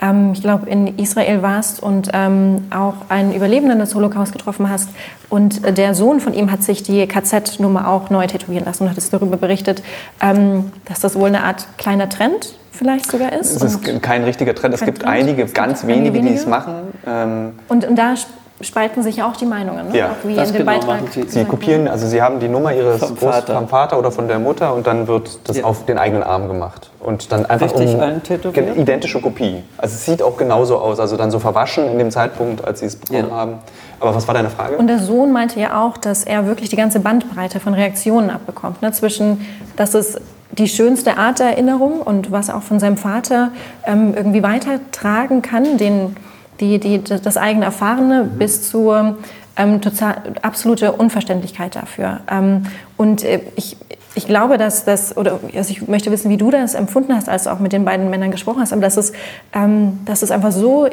[0.00, 4.88] ähm, ich glaube, in Israel warst und ähm, auch einen Überlebenden des Holocaust getroffen hast.
[5.28, 8.98] Und der Sohn von ihm hat sich die KZ-Nummer auch neu tätowieren lassen und hat
[8.98, 9.82] es darüber berichtet,
[10.20, 13.54] ähm, dass das wohl eine Art kleiner Trend vielleicht sogar ist.
[13.54, 14.74] Es ist kein richtiger Trend.
[14.74, 15.12] Es gibt Trend.
[15.12, 16.74] einige, es ganz wenige, wenige, die es machen.
[17.06, 18.14] Ähm und, und da
[18.62, 19.98] spalten sich auch die Meinungen, ne?
[19.98, 20.10] ja.
[20.10, 21.00] auch wie das in dem genau Beitrag.
[21.12, 23.54] Sie, sie kopieren, also sie haben die Nummer ihres vom Vater.
[23.54, 25.64] vom Vater oder von der Mutter und dann wird das ja.
[25.64, 26.90] auf den eigenen Arm gemacht.
[27.00, 29.62] Und dann einfach Richtig um, identische Kopie.
[29.76, 32.86] Also es sieht auch genauso aus, also dann so verwaschen in dem Zeitpunkt, als sie
[32.86, 33.34] es bekommen ja.
[33.34, 33.54] haben.
[33.98, 34.76] Aber was war deine Frage?
[34.76, 38.82] Und der Sohn meinte ja auch, dass er wirklich die ganze Bandbreite von Reaktionen abbekommt.
[38.82, 38.92] Ne?
[38.92, 39.46] Zwischen,
[39.76, 40.20] dass es
[40.52, 43.50] die schönste Art der Erinnerung und was auch von seinem Vater
[43.84, 46.16] ähm, irgendwie weitertragen kann, den
[46.60, 48.38] die, die, das eigene Erfahrene mhm.
[48.38, 49.18] bis zur
[49.56, 52.20] ähm, total, absolute Unverständlichkeit dafür.
[52.30, 52.64] Ähm,
[52.96, 53.76] und äh, ich,
[54.14, 57.44] ich glaube, dass das, oder also ich möchte wissen, wie du das empfunden hast, als
[57.44, 59.12] du auch mit den beiden Männern gesprochen hast, aber dass es,
[59.54, 60.88] ähm, dass es einfach so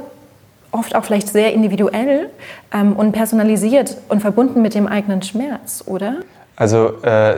[0.71, 2.29] oft auch vielleicht sehr individuell
[2.73, 6.17] ähm, und personalisiert und verbunden mit dem eigenen Schmerz, oder?
[6.55, 7.37] Also äh,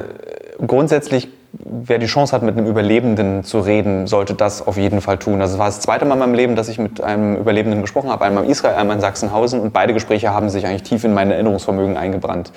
[0.65, 5.17] grundsätzlich wer die Chance hat, mit einem Überlebenden zu reden, sollte das auf jeden Fall
[5.17, 5.41] tun.
[5.41, 8.23] Es war das zweite Mal in meinem Leben, dass ich mit einem Überlebenden gesprochen habe,
[8.23, 11.31] einmal in Israel, einmal in Sachsenhausen und beide Gespräche haben sich eigentlich tief in mein
[11.31, 12.51] Erinnerungsvermögen eingebrannt.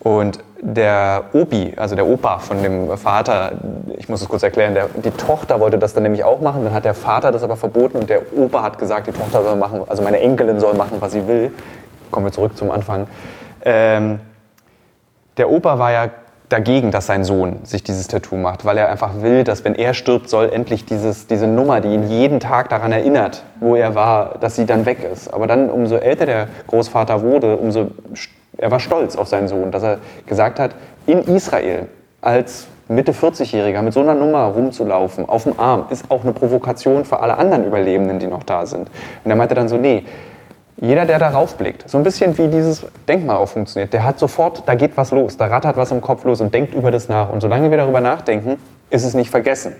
[0.00, 3.52] Und der Opi, also der Opa von dem Vater,
[3.96, 6.72] ich muss es kurz erklären, der, die Tochter wollte das dann nämlich auch machen, dann
[6.72, 9.82] hat der Vater das aber verboten und der Opa hat gesagt, die Tochter soll machen,
[9.86, 11.52] also meine Enkelin soll machen, was sie will.
[12.12, 13.08] Kommen wir zurück zum Anfang.
[13.64, 14.20] Ähm,
[15.36, 16.08] der Opa war ja
[16.48, 19.94] dagegen, dass sein Sohn sich dieses Tattoo macht, weil er einfach will, dass wenn er
[19.94, 24.36] stirbt, soll endlich dieses, diese Nummer, die ihn jeden Tag daran erinnert, wo er war,
[24.40, 25.32] dass sie dann weg ist.
[25.32, 27.88] Aber dann, umso älter der Großvater wurde, umso
[28.56, 30.72] er war stolz auf seinen Sohn, dass er gesagt hat,
[31.06, 31.86] in Israel
[32.20, 37.04] als Mitte 40-Jähriger mit so einer Nummer rumzulaufen, auf dem Arm, ist auch eine Provokation
[37.04, 38.88] für alle anderen Überlebenden, die noch da sind.
[39.24, 40.04] Und er meinte dann so, nee,
[40.80, 44.62] jeder, der darauf blickt, so ein bisschen wie dieses Denkmal auch funktioniert, der hat sofort,
[44.66, 47.30] da geht was los, da rattert was im Kopf los und denkt über das nach.
[47.30, 48.58] Und solange wir darüber nachdenken,
[48.90, 49.74] ist es nicht vergessen.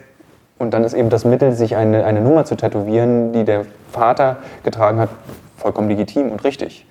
[0.58, 4.38] Und dann ist eben das Mittel, sich eine, eine Nummer zu tätowieren, die der Vater
[4.64, 5.08] getragen hat,
[5.56, 6.84] vollkommen legitim und richtig.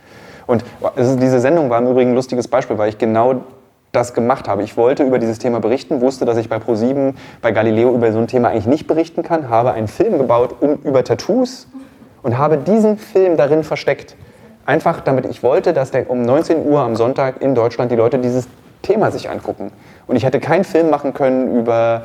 [0.46, 0.64] Und
[0.96, 3.42] ist, diese Sendung war im Übrigen ein lustiges Beispiel, weil ich genau
[3.92, 4.64] das gemacht habe.
[4.64, 8.20] Ich wollte über dieses Thema berichten, wusste, dass ich bei Pro7, bei Galileo über so
[8.20, 11.68] ein Thema eigentlich nicht berichten kann, habe einen Film gebaut um, über Tattoos
[12.28, 14.18] und habe diesen Film darin versteckt.
[14.66, 18.20] Einfach damit ich wollte, dass der um 19 Uhr am Sonntag in Deutschland die Leute
[18.20, 18.50] dieses
[18.82, 19.72] Thema sich angucken.
[20.08, 22.04] Und ich hätte keinen Film machen können über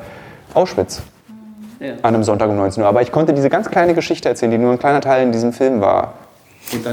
[0.53, 1.01] Auschwitz
[1.81, 1.95] ja.
[2.03, 2.87] an einem Sonntag um 19 Uhr.
[2.87, 5.51] Aber ich konnte diese ganz kleine Geschichte erzählen, die nur ein kleiner Teil in diesem
[5.51, 6.13] Film war.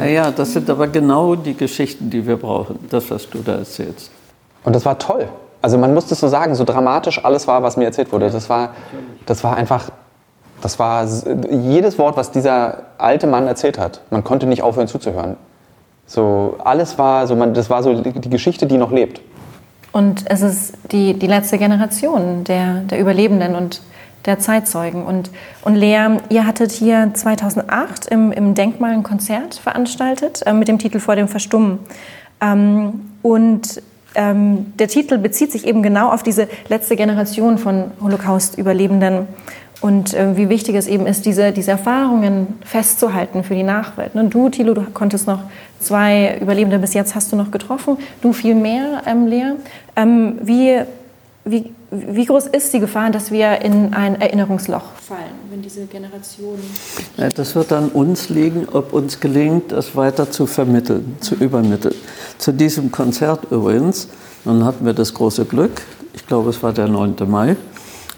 [0.05, 4.11] Ja, das sind aber genau die Geschichten, die wir brauchen, das, was du da erzählst.
[4.64, 5.29] Und das war toll.
[5.62, 8.29] Also man muss das so sagen, so dramatisch alles war, was mir erzählt wurde.
[8.29, 8.71] Das war,
[9.25, 9.93] das war einfach,
[10.61, 11.07] das war
[11.51, 14.03] jedes Wort, was dieser alte Mann erzählt hat.
[14.11, 15.37] Man konnte nicht aufhören zuzuhören.
[16.07, 19.20] So alles war, so man, das war so die Geschichte, die noch lebt.
[19.92, 23.83] Und es ist die, die letzte Generation der, der Überlebenden und
[24.27, 25.05] der Zeitzeugen.
[25.05, 25.31] Und,
[25.62, 30.79] und Lea, ihr hattet hier 2008 im, im Denkmal ein Konzert veranstaltet äh, mit dem
[30.79, 31.79] Titel Vor dem Verstummen.
[32.40, 33.83] Ähm, und
[34.14, 39.29] ähm, der Titel bezieht sich eben genau auf diese letzte Generation von Holocaust-Überlebenden
[39.81, 44.14] und äh, wie wichtig es eben ist, diese, diese Erfahrungen festzuhalten für die Nachwelt.
[44.14, 45.40] Und du, Thilo, du konntest noch
[45.79, 49.53] zwei Überlebende bis jetzt hast du noch getroffen, du viel mehr, ähm, Lea.
[49.97, 50.81] Ähm, wie,
[51.45, 56.59] wie, wie groß ist die Gefahr, dass wir in ein Erinnerungsloch fallen, wenn diese Generation.
[57.16, 61.95] Ja, das wird an uns liegen, ob uns gelingt, es weiter zu vermitteln, zu übermitteln.
[62.37, 64.09] Zu diesem Konzert übrigens,
[64.45, 67.16] nun hatten wir das große Glück, ich glaube, es war der 9.
[67.27, 67.57] Mai,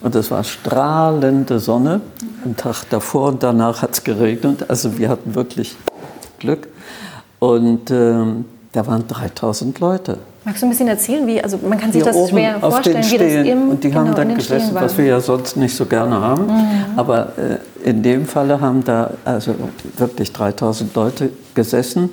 [0.03, 2.01] und es war strahlende Sonne.
[2.45, 5.77] Am Tag davor und danach hat es geregnet, also wir hatten wirklich
[6.39, 6.69] Glück.
[7.39, 10.19] Und ähm, da waren 3000 Leute.
[10.45, 13.47] Magst du ein bisschen erzählen, wie, also man kann sich das schwer vorstellen, wie das
[13.47, 16.47] im Und die genau, haben da gesessen, was wir ja sonst nicht so gerne haben.
[16.47, 16.63] Mhm.
[16.97, 19.55] Aber äh, in dem Falle haben da also
[19.97, 22.11] wirklich 3000 Leute gesessen,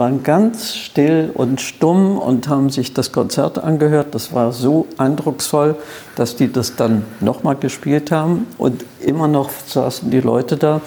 [0.00, 4.14] waren ganz still und stumm und haben sich das Konzert angehört.
[4.14, 5.76] Das war so eindrucksvoll,
[6.16, 10.80] dass die das dann nochmal gespielt haben und immer noch saßen die Leute da.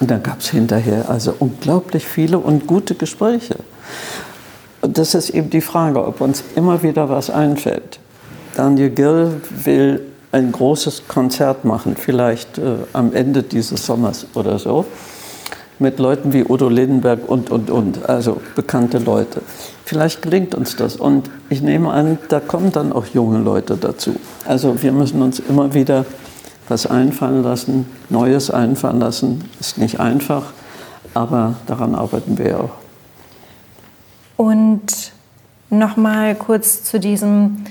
[0.00, 3.56] Und dann gab es hinterher also unglaublich viele und gute Gespräche.
[4.82, 7.98] Und das ist eben die Frage, ob uns immer wieder was einfällt.
[8.54, 14.84] Daniel Gill will ein großes Konzert machen, vielleicht äh, am Ende dieses Sommers oder so,
[15.78, 19.42] mit Leuten wie Udo Lindenberg und, und, und, also bekannte Leute.
[19.84, 20.96] Vielleicht gelingt uns das.
[20.96, 24.16] Und ich nehme an, da kommen dann auch junge Leute dazu.
[24.44, 26.04] Also wir müssen uns immer wieder
[26.68, 29.44] was einfallen lassen, Neues einfallen lassen.
[29.60, 30.52] Ist nicht einfach,
[31.14, 32.70] aber daran arbeiten wir auch.
[34.36, 35.12] Und
[35.70, 37.64] nochmal kurz zu diesem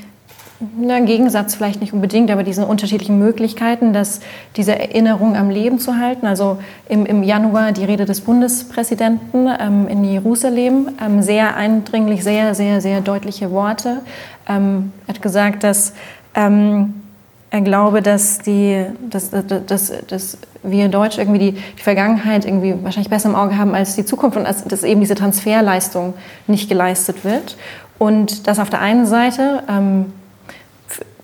[0.60, 4.22] na, Gegensatz vielleicht nicht unbedingt, aber diesen unterschiedlichen Möglichkeiten, dass
[4.56, 6.26] diese Erinnerung am Leben zu halten.
[6.26, 6.58] Also
[6.90, 12.82] im, im Januar die Rede des Bundespräsidenten ähm, in Jerusalem, ähm, sehr eindringlich, sehr, sehr,
[12.82, 14.02] sehr deutliche Worte.
[14.50, 15.94] Ähm, er hat gesagt, dass
[16.34, 16.96] ähm,
[17.52, 23.10] er glaube, dass, die, dass, dass, dass wir Deutsche irgendwie die, die, Vergangenheit irgendwie wahrscheinlich
[23.10, 26.16] besser im Auge haben als die Zukunft und als, dass eben diese Transferleistung
[26.48, 27.58] nicht geleistet wird.
[28.00, 30.08] Und dass auf der einen Seite ähm,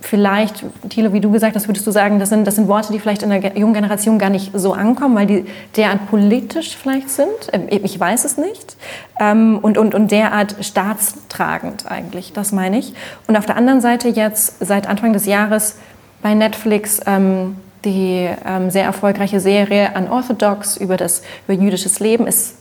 [0.04, 3.00] vielleicht, Thilo, wie du gesagt hast, würdest du sagen, das sind, das sind Worte, die
[3.00, 5.46] vielleicht in der jungen Generation gar nicht so ankommen, weil die
[5.78, 7.28] derart politisch vielleicht sind.
[7.54, 8.76] Ähm, ich weiß es nicht.
[9.20, 12.94] Ähm, und, und, und derart staatstragend eigentlich, das meine ich.
[13.28, 15.78] Und auf der anderen Seite jetzt seit Anfang des Jahres
[16.22, 22.58] bei Netflix ähm, die ähm, sehr erfolgreiche Serie Unorthodox über das über jüdisches Leben ist.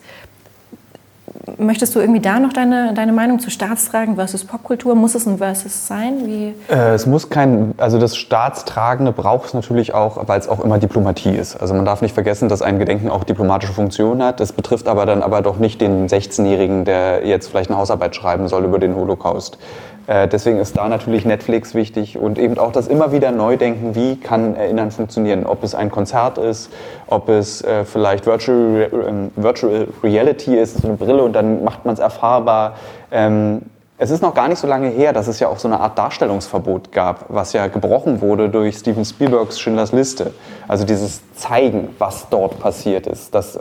[1.58, 4.94] Möchtest du irgendwie da noch deine, deine Meinung zu Staatstragen versus Popkultur?
[4.94, 6.24] Muss es ein Versus sein?
[6.24, 6.54] Wie?
[6.72, 10.78] Äh, es muss kein, also das Staatstragende braucht es natürlich auch, weil es auch immer
[10.78, 11.56] Diplomatie ist.
[11.56, 14.38] Also man darf nicht vergessen, dass ein Gedenken auch diplomatische Funktion hat.
[14.38, 18.46] Das betrifft aber dann aber doch nicht den 16-Jährigen, der jetzt vielleicht eine Hausarbeit schreiben
[18.46, 19.58] soll über den Holocaust.
[20.06, 24.16] Äh, deswegen ist da natürlich Netflix wichtig und eben auch das immer wieder Neudenken, wie
[24.16, 25.46] kann Erinnern funktionieren.
[25.46, 26.70] Ob es ein Konzert ist,
[27.06, 31.84] ob es äh, vielleicht Virtual, äh, Virtual Reality ist, so eine Brille und dann macht
[31.84, 32.74] man es erfahrbar.
[33.10, 33.62] Ähm,
[34.02, 35.96] es ist noch gar nicht so lange her, dass es ja auch so eine Art
[35.96, 40.32] Darstellungsverbot gab, was ja gebrochen wurde durch Steven Spielbergs Schindlers Liste.
[40.66, 43.60] Also dieses Zeigen, was dort passiert ist, das, äh,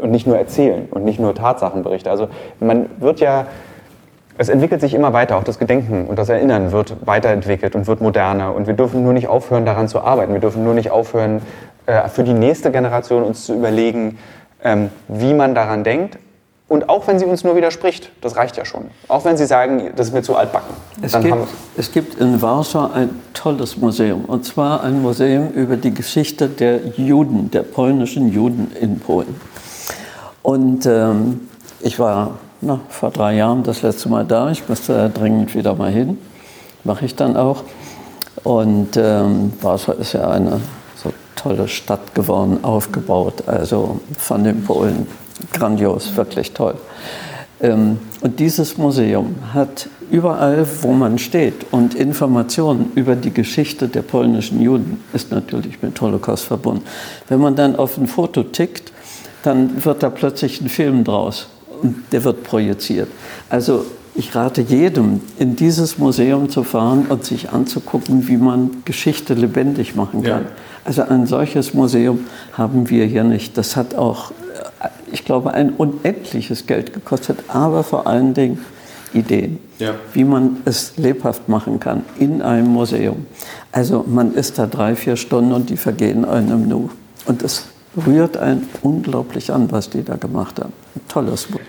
[0.00, 2.10] und nicht nur erzählen und nicht nur Tatsachenberichte.
[2.10, 2.28] Also
[2.60, 3.46] man wird ja
[4.38, 8.00] es entwickelt sich immer weiter, auch das Gedenken und das Erinnern wird weiterentwickelt und wird
[8.00, 8.54] moderner.
[8.54, 10.32] Und wir dürfen nur nicht aufhören, daran zu arbeiten.
[10.32, 11.42] Wir dürfen nur nicht aufhören,
[11.86, 14.18] äh, für die nächste Generation uns zu überlegen,
[14.62, 16.18] ähm, wie man daran denkt.
[16.68, 18.90] Und auch wenn sie uns nur widerspricht, das reicht ja schon.
[19.08, 20.76] Auch wenn sie sagen, das ist mir zu altbacken.
[21.02, 21.36] Es, gibt,
[21.76, 24.26] es gibt in Warschau ein tolles Museum.
[24.26, 29.34] Und zwar ein Museum über die Geschichte der Juden, der polnischen Juden in Polen.
[30.42, 31.48] Und ähm,
[31.80, 34.50] ich war na, vor drei Jahren das letzte Mal da.
[34.50, 36.18] Ich musste dringend wieder mal hin.
[36.84, 37.62] Mache ich dann auch.
[38.42, 40.60] Und ähm, Warschau ist ja eine
[40.96, 43.44] so tolle Stadt geworden, aufgebaut.
[43.46, 45.06] Also von den Polen
[45.52, 46.74] grandios, wirklich toll.
[47.60, 54.02] Ähm, und dieses Museum hat überall, wo man steht und Informationen über die Geschichte der
[54.02, 56.84] polnischen Juden ist natürlich mit Holocaust verbunden.
[57.28, 58.92] Wenn man dann auf ein Foto tickt,
[59.42, 61.48] dann wird da plötzlich ein Film draus
[61.82, 63.08] und der wird projiziert.
[63.48, 69.34] Also ich rate jedem, in dieses Museum zu fahren und sich anzugucken, wie man Geschichte
[69.34, 70.42] lebendig machen kann.
[70.42, 70.50] Ja.
[70.84, 73.56] Also ein solches Museum haben wir hier nicht.
[73.56, 74.32] Das hat auch,
[74.80, 78.58] äh, ich glaube, ein unendliches Geld gekostet, aber vor allen Dingen
[79.14, 79.94] Ideen, ja.
[80.12, 83.26] wie man es lebhaft machen kann in einem Museum.
[83.70, 86.90] Also man ist da drei, vier Stunden und die vergehen einem Nu.
[87.26, 87.66] Und es
[88.06, 90.72] rührt einen unglaublich an, was die da gemacht haben.
[90.94, 91.60] Ein tolles Buch.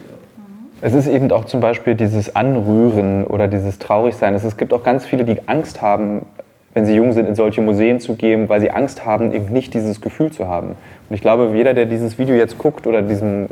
[0.82, 4.34] Es ist eben auch zum Beispiel dieses Anrühren oder dieses Traurigsein.
[4.34, 6.26] Es gibt auch ganz viele, die Angst haben,
[6.74, 9.74] wenn sie jung sind, in solche Museen zu gehen, weil sie Angst haben, eben nicht
[9.74, 10.70] dieses Gefühl zu haben.
[11.10, 13.48] Und ich glaube, jeder, der dieses Video jetzt guckt oder diesem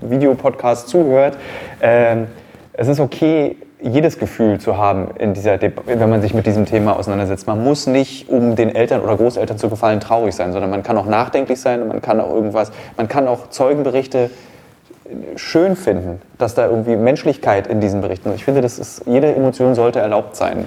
[0.00, 1.36] Videopodcast zuhört,
[1.80, 2.16] äh,
[2.72, 3.56] es ist okay,
[3.86, 7.46] jedes Gefühl zu haben, in dieser wenn man sich mit diesem Thema auseinandersetzt.
[7.46, 10.98] Man muss nicht, um den Eltern oder Großeltern zu gefallen, traurig sein, sondern man kann
[10.98, 14.30] auch nachdenklich sein und man kann auch irgendwas, man kann auch Zeugenberichte
[15.36, 18.36] schön finden, dass da irgendwie Menschlichkeit in diesen Berichten ist.
[18.36, 20.64] Ich finde, das ist, jede Emotion sollte erlaubt sein.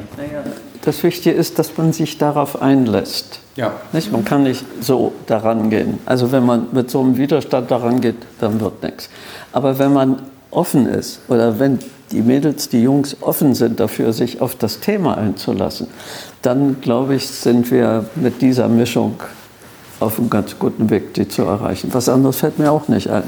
[0.83, 3.41] Das Wichtige ist, dass man sich darauf einlässt.
[3.55, 3.73] Ja.
[3.91, 4.11] Nicht?
[4.11, 5.99] Man kann nicht so daran gehen.
[6.05, 9.09] Also wenn man mit so einem Widerstand daran geht, dann wird nichts.
[9.51, 11.79] Aber wenn man offen ist oder wenn
[12.11, 15.87] die Mädels, die Jungs offen sind dafür, sich auf das Thema einzulassen,
[16.41, 19.15] dann glaube ich, sind wir mit dieser Mischung
[19.99, 21.89] auf einem ganz guten Weg, die zu erreichen.
[21.93, 23.23] Was anderes fällt mir auch nicht ein.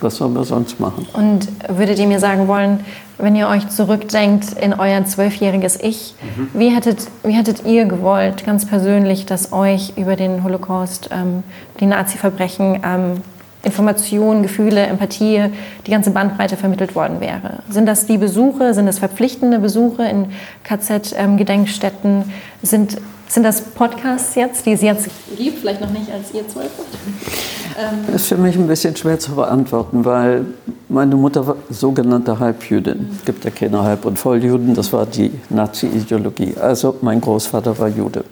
[0.00, 1.08] Was sollen wir sonst machen?
[1.12, 2.80] Und würdet ihr mir sagen wollen,
[3.18, 6.50] wenn ihr euch zurückdenkt in euer zwölfjähriges Ich, mhm.
[6.54, 11.42] wie, hättet, wie hättet ihr gewollt, ganz persönlich, dass euch über den Holocaust, ähm,
[11.80, 13.22] die Nazi-Verbrechen, ähm,
[13.62, 15.46] Informationen, Gefühle, Empathie,
[15.86, 17.62] die ganze Bandbreite vermittelt worden wäre.
[17.68, 20.26] Sind das die Besuche, sind das verpflichtende Besuche in
[20.64, 22.32] KZ-Gedenkstätten?
[22.62, 22.98] Sind,
[23.28, 26.70] sind das Podcasts jetzt, die es jetzt gibt, vielleicht noch nicht, als ihr zwölf
[28.06, 30.46] das ist für mich ein bisschen schwer zu beantworten, weil
[30.88, 33.10] meine Mutter war sogenannte Halbjüdin.
[33.16, 36.54] Es gibt ja keine Halb- und Volljuden, das war die Nazi-Ideologie.
[36.60, 38.24] Also mein Großvater war Jude.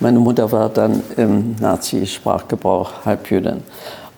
[0.00, 3.62] Meine Mutter war dann im Nazi-Sprachgebrauch Halbjüdin.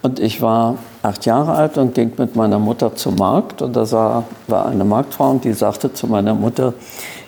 [0.03, 3.61] Und ich war acht Jahre alt und ging mit meiner Mutter zum Markt.
[3.61, 6.72] Und da sah, war eine Marktfrau und die sagte zu meiner Mutter,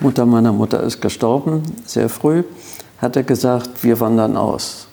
[0.00, 2.42] Mutter meiner Mutter ist gestorben, sehr früh,
[2.98, 4.88] hat er gesagt, wir wandern aus.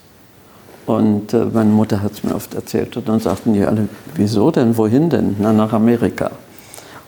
[0.85, 2.95] Und äh, meine Mutter hat es mir oft erzählt.
[2.95, 5.35] Und dann sagten die alle, wieso denn, wohin denn?
[5.39, 6.29] Na, nach Amerika.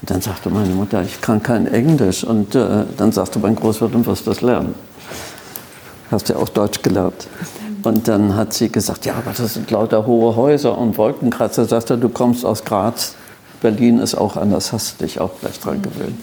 [0.01, 2.23] Und dann sagte meine Mutter, ich kann kein Englisch.
[2.23, 4.73] Und äh, dann sagte mein Großvater, du wirst das lernen.
[6.09, 7.27] Hast ja auch Deutsch gelernt.
[7.83, 11.65] Und dann hat sie gesagt, ja, aber das sind lauter hohe Häuser und Wolkenkratzer.
[11.65, 13.15] Sagte, du kommst aus Graz,
[13.61, 16.19] Berlin ist auch anders, hast du dich auch gleich dran gewöhnt.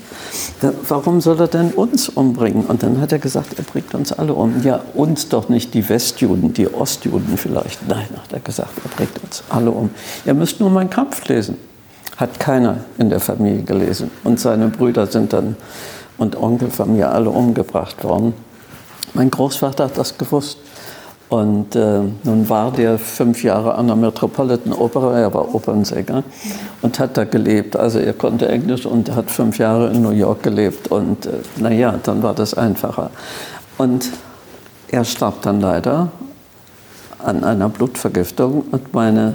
[0.61, 2.67] Da, warum soll er denn uns umbringen?
[2.67, 4.63] Und dann hat er gesagt, er bringt uns alle um.
[4.63, 7.87] Ja, uns doch nicht die Westjuden, die Ostjuden vielleicht.
[7.89, 9.91] Nein, hat er gesagt, er bringt uns alle um.
[10.27, 11.57] Ihr müsst nur meinen Kampf lesen.
[12.19, 14.11] Hat keiner in der Familie gelesen.
[14.25, 15.57] Und seine Brüder sind dann
[16.19, 18.35] und Onkel von mir alle umgebracht worden.
[19.15, 20.59] Mein Großvater hat das gewusst.
[21.29, 26.23] Und äh, nun war der fünf Jahre an der Metropolitan Opera, er war Opernsänger
[26.81, 27.77] und hat da gelebt.
[27.77, 30.89] Also er konnte Englisch und hat fünf Jahre in New York gelebt.
[30.89, 33.11] Und äh, naja, dann war das einfacher.
[33.77, 34.09] Und
[34.91, 36.09] er starb dann leider
[37.19, 39.35] an einer Blutvergiftung und meine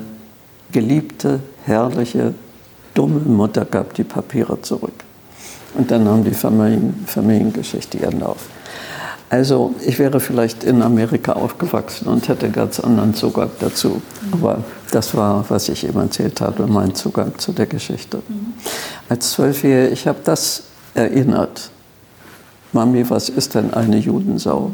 [0.71, 2.33] geliebte, herrliche,
[2.93, 4.93] dumme Mutter gab die Papiere zurück.
[5.75, 8.47] Und dann nahm die Familien, Familiengeschichte ihren Lauf.
[9.29, 13.99] Also ich wäre vielleicht in Amerika aufgewachsen und hätte ganz anderen Zugang dazu.
[14.31, 18.21] Aber das war, was ich eben erzählt habe, mein Zugang zu der Geschichte.
[19.09, 21.71] Als Zwölfjährige, ich habe das erinnert.
[22.73, 24.71] Mami, was ist denn eine Judensau?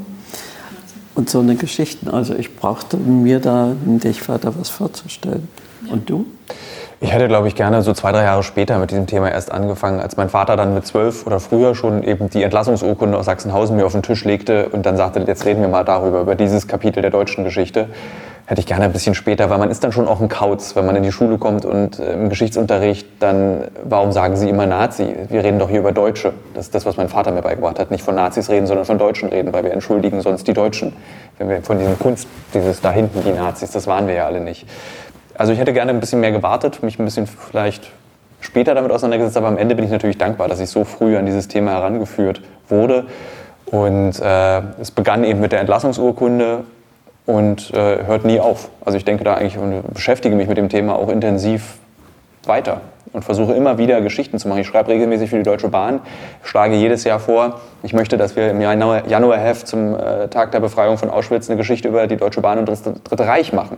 [1.16, 2.12] Und so eine Geschichte.
[2.12, 5.48] Also ich brauchte mir da dich Vater was vorzustellen.
[5.90, 6.26] Und du?
[7.02, 10.02] Ich hätte, glaube ich, gerne so zwei, drei Jahre später mit diesem Thema erst angefangen,
[10.02, 13.86] als mein Vater dann mit zwölf oder früher schon eben die Entlassungsurkunde aus Sachsenhausen mir
[13.86, 17.02] auf den Tisch legte und dann sagte, jetzt reden wir mal darüber, über dieses Kapitel
[17.02, 17.88] der deutschen Geschichte.
[18.48, 20.86] Hätte ich gerne ein bisschen später, weil man ist dann schon auch ein Kauz, wenn
[20.86, 25.16] man in die Schule kommt und äh, im Geschichtsunterricht dann, warum sagen Sie immer Nazi?
[25.30, 26.34] Wir reden doch hier über Deutsche.
[26.56, 27.92] Das ist das, was mein Vater mir beigebracht hat.
[27.92, 30.94] Nicht von Nazis reden, sondern von Deutschen reden, weil wir entschuldigen sonst die Deutschen.
[31.38, 34.42] Wenn wir von diesem Kunst, dieses da hinten die Nazis, das waren wir ja alle
[34.42, 34.66] nicht.
[35.40, 37.90] Also ich hätte gerne ein bisschen mehr gewartet, mich ein bisschen vielleicht
[38.42, 41.26] später damit auseinandergesetzt, aber am Ende bin ich natürlich dankbar, dass ich so früh an
[41.26, 43.06] dieses Thema herangeführt wurde.
[43.66, 46.66] Und äh, es begann eben mit der Entlassungsurkunde
[47.26, 48.70] und äh, hört nie auf.
[48.84, 51.76] Also ich denke da eigentlich und beschäftige mich mit dem Thema auch intensiv
[52.44, 52.82] weiter
[53.14, 54.60] und versuche immer wieder Geschichten zu machen.
[54.60, 56.00] Ich schreibe regelmäßig für die Deutsche Bahn,
[56.44, 60.98] schlage jedes Jahr vor, ich möchte, dass wir im Januarheft zum äh, Tag der Befreiung
[60.98, 63.78] von Auschwitz eine Geschichte über die Deutsche Bahn und das Dritte Reich machen.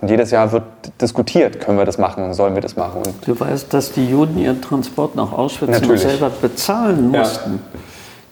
[0.00, 0.64] Und jedes Jahr wird
[1.00, 3.02] diskutiert, können wir das machen sollen wir das machen.
[3.04, 7.60] Und du weißt, dass die Juden ihren Transport nach Auschwitz selber bezahlen mussten.
[7.72, 7.80] Ja.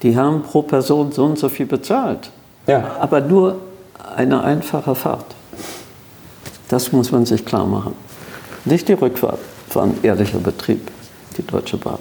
[0.02, 2.30] Die haben pro Person so und so viel bezahlt.
[2.66, 2.96] Ja.
[2.98, 3.56] Aber nur
[4.16, 5.26] eine einfache Fahrt.
[6.68, 7.94] Das muss man sich klar machen.
[8.64, 9.38] Nicht die Rückfahrt
[9.76, 10.90] war ein ehrlicher Betrieb,
[11.36, 11.98] die Deutsche Bahn.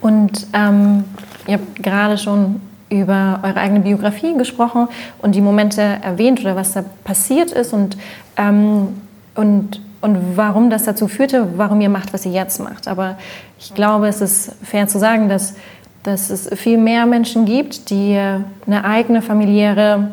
[0.00, 1.04] Und ähm,
[1.46, 2.60] ihr habt gerade schon
[2.90, 7.96] über eure eigene Biografie gesprochen und die Momente erwähnt oder was da passiert ist und,
[8.36, 8.88] ähm,
[9.34, 12.88] und, und warum das dazu führte, warum ihr macht, was ihr jetzt macht.
[12.88, 13.16] Aber
[13.58, 15.54] ich glaube, es ist fair zu sagen, dass,
[16.02, 18.18] dass es viel mehr Menschen gibt, die
[18.66, 20.08] eine eigene familiäre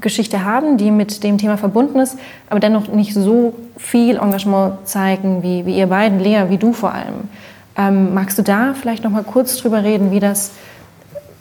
[0.00, 2.16] Geschichte haben, die mit dem Thema verbunden ist,
[2.48, 6.92] aber dennoch nicht so viel Engagement zeigen wie, wie ihr beiden, Lea, wie du vor
[6.92, 7.28] allem.
[7.76, 10.52] Ähm, magst du da vielleicht noch mal kurz drüber reden, wie das,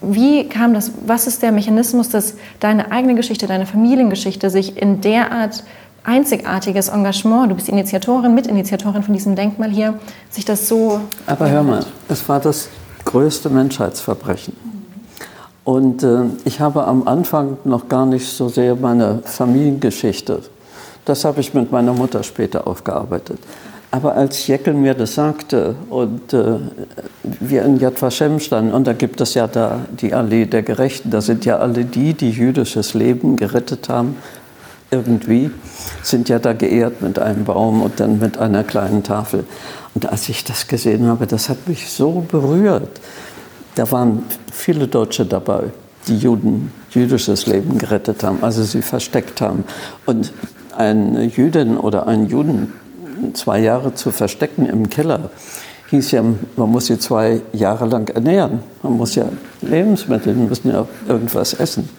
[0.02, 5.02] wie kam das, was ist der Mechanismus, dass deine eigene Geschichte, deine Familiengeschichte sich in
[5.02, 5.64] derart
[6.04, 10.00] einzigartiges Engagement, du bist Initiatorin, Mitinitiatorin von diesem Denkmal hier,
[10.30, 11.02] sich das so...
[11.28, 12.70] Aber hör mal, es war das
[13.06, 14.71] größte Menschheitsverbrechen.
[15.64, 20.42] Und äh, ich habe am Anfang noch gar nicht so sehr meine Familiengeschichte.
[21.06, 23.40] Das habe ich mit meiner Mutter später aufgearbeitet.
[23.94, 26.60] Aber als Jeckel mir das sagte und äh,
[27.24, 31.12] wir in Yad Vashem standen, und da gibt es ja da die Allee der Gerechten,
[31.12, 34.16] da sind ja alle die, die jüdisches Leben gerettet haben,
[34.90, 35.52] irgendwie,
[36.04, 39.46] sind ja da geehrt mit einem Baum und dann mit einer kleinen Tafel.
[39.94, 43.02] Und als ich das gesehen habe, das hat mich so berührt.
[43.76, 45.72] Da waren viele Deutsche dabei,
[46.08, 49.64] die Juden, jüdisches Leben gerettet haben, also sie versteckt haben.
[50.06, 50.34] Und
[50.76, 52.74] eine Jüdin oder einen Juden
[53.34, 55.30] zwei Jahre zu verstecken im Keller,
[55.90, 56.24] hieß ja,
[56.56, 58.60] man muss sie zwei Jahre lang ernähren.
[58.82, 59.26] Man muss ja
[59.62, 61.90] Lebensmittel, wir müssen ja irgendwas essen.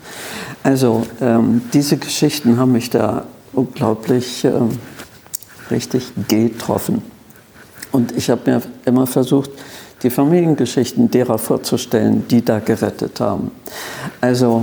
[0.62, 4.70] Also ähm, diese Geschichten haben mich da unglaublich ähm,
[5.70, 7.02] richtig getroffen.
[7.92, 9.50] Und ich habe mir immer versucht,
[10.02, 13.50] die Familiengeschichten derer vorzustellen, die da gerettet haben.
[14.20, 14.62] Also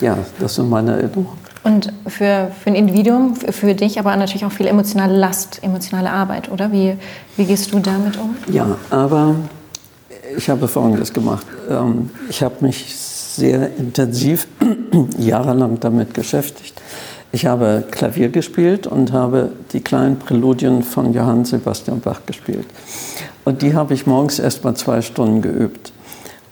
[0.00, 1.38] ja, das sind meine Erinnerungen.
[1.62, 6.50] Und für, für ein Individuum, für dich aber natürlich auch viel emotionale Last, emotionale Arbeit,
[6.50, 6.72] oder?
[6.72, 6.96] Wie,
[7.36, 8.34] wie gehst du damit um?
[8.50, 9.34] Ja, aber
[10.36, 11.46] ich habe Folgendes gemacht.
[11.68, 14.48] Ähm, ich habe mich sehr intensiv
[15.18, 16.80] jahrelang damit beschäftigt.
[17.32, 22.66] Ich habe Klavier gespielt und habe die kleinen Präludien von Johann Sebastian Bach gespielt.
[23.50, 25.92] Und die habe ich morgens erst mal zwei Stunden geübt.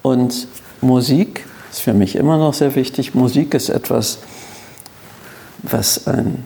[0.02, 0.48] Und
[0.80, 3.14] Musik ist für mich immer noch sehr wichtig.
[3.14, 4.18] Musik ist etwas,
[5.62, 6.44] was einen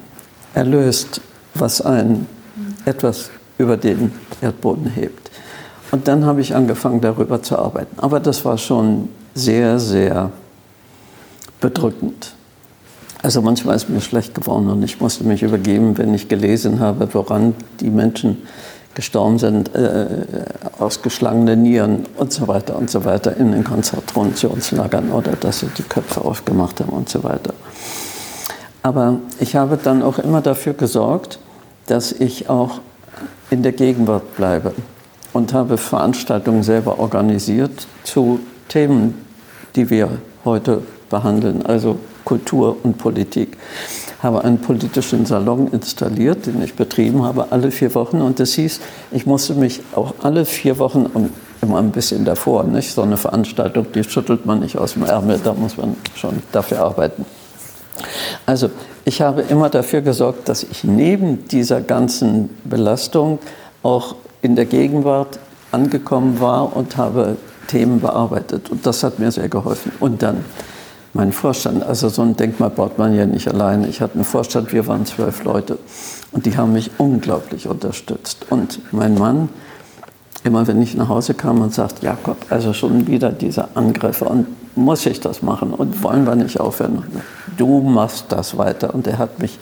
[0.52, 1.22] erlöst,
[1.54, 2.26] was einen
[2.84, 5.30] etwas über den Erdboden hebt.
[5.90, 7.98] Und dann habe ich angefangen, darüber zu arbeiten.
[7.98, 10.32] Aber das war schon sehr, sehr
[11.62, 12.34] bedrückend.
[13.22, 17.08] Also manchmal ist mir schlecht geworden und ich musste mich übergeben, wenn ich gelesen habe,
[17.14, 18.36] woran die Menschen
[18.94, 20.06] gestorben sind, äh,
[20.78, 25.82] ausgeschlagene Nieren und so weiter und so weiter in den Konzentrationslagern oder dass sie die
[25.82, 27.54] Köpfe aufgemacht haben und so weiter.
[28.82, 31.38] Aber ich habe dann auch immer dafür gesorgt,
[31.86, 32.80] dass ich auch
[33.50, 34.74] in der Gegenwart bleibe
[35.32, 39.24] und habe Veranstaltungen selber organisiert zu Themen,
[39.76, 40.08] die wir
[40.44, 43.56] heute behandeln, also Kultur und Politik
[44.22, 48.20] habe einen politischen Salon installiert, den ich betrieben habe, alle vier Wochen.
[48.20, 52.92] Und das hieß, ich musste mich auch alle vier Wochen, immer ein bisschen davor, nicht?
[52.92, 56.80] so eine Veranstaltung, die schüttelt man nicht aus dem Ärmel, da muss man schon dafür
[56.80, 57.24] arbeiten.
[58.46, 58.70] Also
[59.04, 63.38] ich habe immer dafür gesorgt, dass ich neben dieser ganzen Belastung
[63.82, 65.38] auch in der Gegenwart
[65.72, 67.36] angekommen war und habe
[67.68, 68.70] Themen bearbeitet.
[68.70, 69.92] Und das hat mir sehr geholfen.
[70.00, 70.44] Und dann
[71.14, 71.82] mein Vorstand.
[71.82, 73.84] Also so ein Denkmal baut man ja nicht allein.
[73.88, 75.78] Ich hatte einen Vorstand, wir waren zwölf Leute
[76.32, 78.46] und die haben mich unglaublich unterstützt.
[78.50, 79.48] Und mein Mann,
[80.44, 84.46] immer wenn ich nach Hause kam und sagte, Jakob, also schon wieder diese Angriffe und
[84.74, 87.04] muss ich das machen und wollen wir nicht aufhören?
[87.58, 88.94] Du machst das weiter.
[88.94, 89.58] Und er hat mich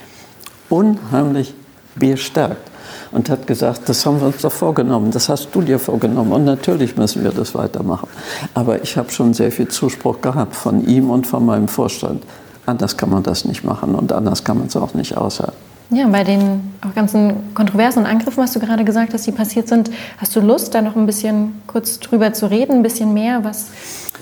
[0.68, 1.54] unheimlich
[1.96, 2.69] bestärkt
[3.12, 6.44] und hat gesagt, das haben wir uns doch vorgenommen, das hast du dir vorgenommen und
[6.44, 8.08] natürlich müssen wir das weitermachen.
[8.54, 12.22] Aber ich habe schon sehr viel Zuspruch gehabt von ihm und von meinem Vorstand.
[12.66, 15.56] Anders kann man das nicht machen und anders kann man es auch nicht aushalten.
[15.92, 19.66] Ja, bei den auch ganzen Kontroversen und Angriffen, was du gerade gesagt hast, die passiert
[19.66, 23.42] sind, hast du Lust, da noch ein bisschen kurz drüber zu reden, ein bisschen mehr,
[23.42, 23.66] was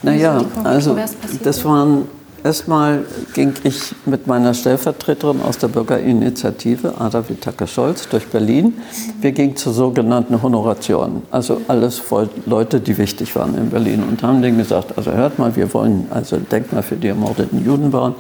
[0.03, 0.97] naja, also
[1.43, 2.07] das waren
[2.49, 8.73] Erstmal ging ich mit meiner Stellvertreterin aus der Bürgerinitiative, Ada Wittake Scholz, durch Berlin.
[9.21, 14.23] Wir gingen zur sogenannten Honoration, also alles voll Leute, die wichtig waren in Berlin und
[14.23, 17.91] haben denen gesagt, also hört mal, wir wollen also ein Denkmal für die ermordeten Juden
[17.91, 18.15] bauen.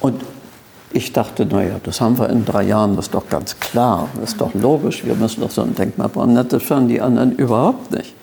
[0.00, 0.22] Und
[0.90, 4.30] ich dachte, naja, das haben wir in drei Jahren, das ist doch ganz klar, das
[4.30, 6.42] ist doch logisch, wir müssen doch so ein Denkmal bauen.
[6.48, 8.14] Das fanden die anderen überhaupt nicht.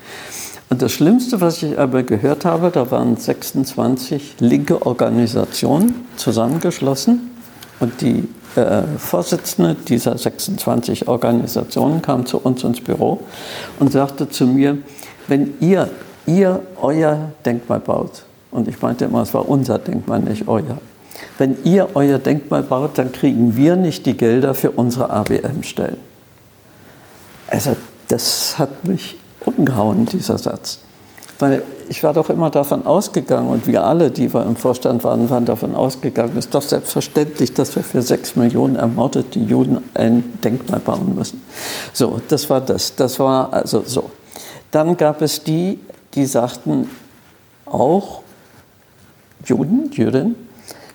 [0.69, 7.31] Und das Schlimmste, was ich aber gehört habe, da waren 26 linke Organisationen zusammengeschlossen.
[7.79, 13.21] Und die äh, Vorsitzende dieser 26 Organisationen kam zu uns ins Büro
[13.79, 14.77] und sagte zu mir,
[15.27, 15.89] wenn ihr,
[16.25, 20.77] ihr euer Denkmal baut, und ich meinte immer, es war unser Denkmal, nicht euer,
[21.37, 25.97] wenn ihr euer Denkmal baut, dann kriegen wir nicht die Gelder für unsere ABM-Stellen.
[27.47, 27.75] Also
[28.07, 30.79] das hat mich umgehauen, dieser Satz.
[31.37, 35.29] Weil ich war doch immer davon ausgegangen, und wir alle, die wir im Vorstand waren,
[35.29, 40.39] waren davon ausgegangen, es ist doch selbstverständlich, dass wir für sechs Millionen ermordete Juden ein
[40.43, 41.41] Denkmal bauen müssen.
[41.93, 42.95] So, das war das.
[42.95, 44.11] Das war also so.
[44.71, 45.79] Dann gab es die,
[46.13, 46.89] die sagten,
[47.65, 48.21] auch
[49.45, 50.35] Juden, Jüdinnen,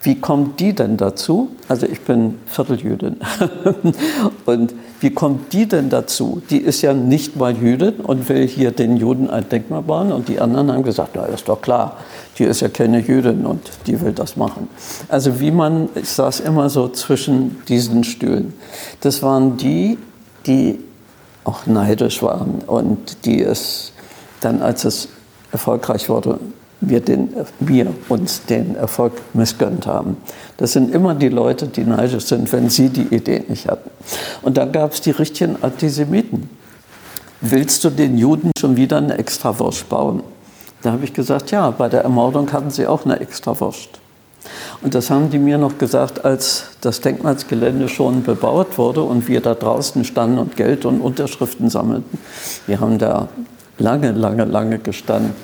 [0.03, 1.51] wie kommt die denn dazu?
[1.69, 3.17] Also ich bin Vierteljüdin.
[4.47, 6.43] und wie kommt die denn dazu?
[6.51, 10.13] Die ist ja nicht mal Jüdin und will hier den Juden ein Denkmal bauen.
[10.13, 11.97] Und die anderen haben gesagt, na ist doch klar,
[12.39, 14.69] die ist ja keine Jüdin und die will das machen.
[15.09, 18.53] Also wie man, ich saß immer so zwischen diesen Stühlen.
[19.01, 19.97] Das waren die,
[20.47, 20.79] die
[21.45, 23.93] auch neidisch waren und die es
[24.43, 25.09] dann, als es
[25.51, 26.39] erfolgreich wurde,
[26.81, 27.29] wir, den,
[27.61, 30.17] wir uns den Erfolg missgönnt haben.
[30.57, 33.91] Das sind immer die Leute, die neidisch sind, wenn sie die Idee nicht hatten.
[34.43, 36.49] Und dann gab es die richtigen Antisemiten.
[37.43, 40.23] Willst du den Juden schon wieder eine Extrawurst bauen?
[40.83, 44.01] Da habe ich gesagt, ja, bei der Ermordung hatten sie auch eine Extrawurst.
[44.83, 49.43] Und das haben die mir noch gesagt, als das Denkmalsgelände schon bebaut wurde und wir
[49.43, 52.19] da draußen standen und Geld und Unterschriften sammelten.
[52.67, 53.29] Wir haben da
[53.77, 55.35] lange, lange, lange gestanden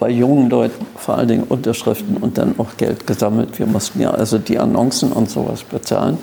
[0.00, 3.58] bei jungen Leuten vor allen Dingen Unterschriften und dann auch Geld gesammelt.
[3.58, 6.18] Wir mussten ja also die Annoncen und sowas bezahlen.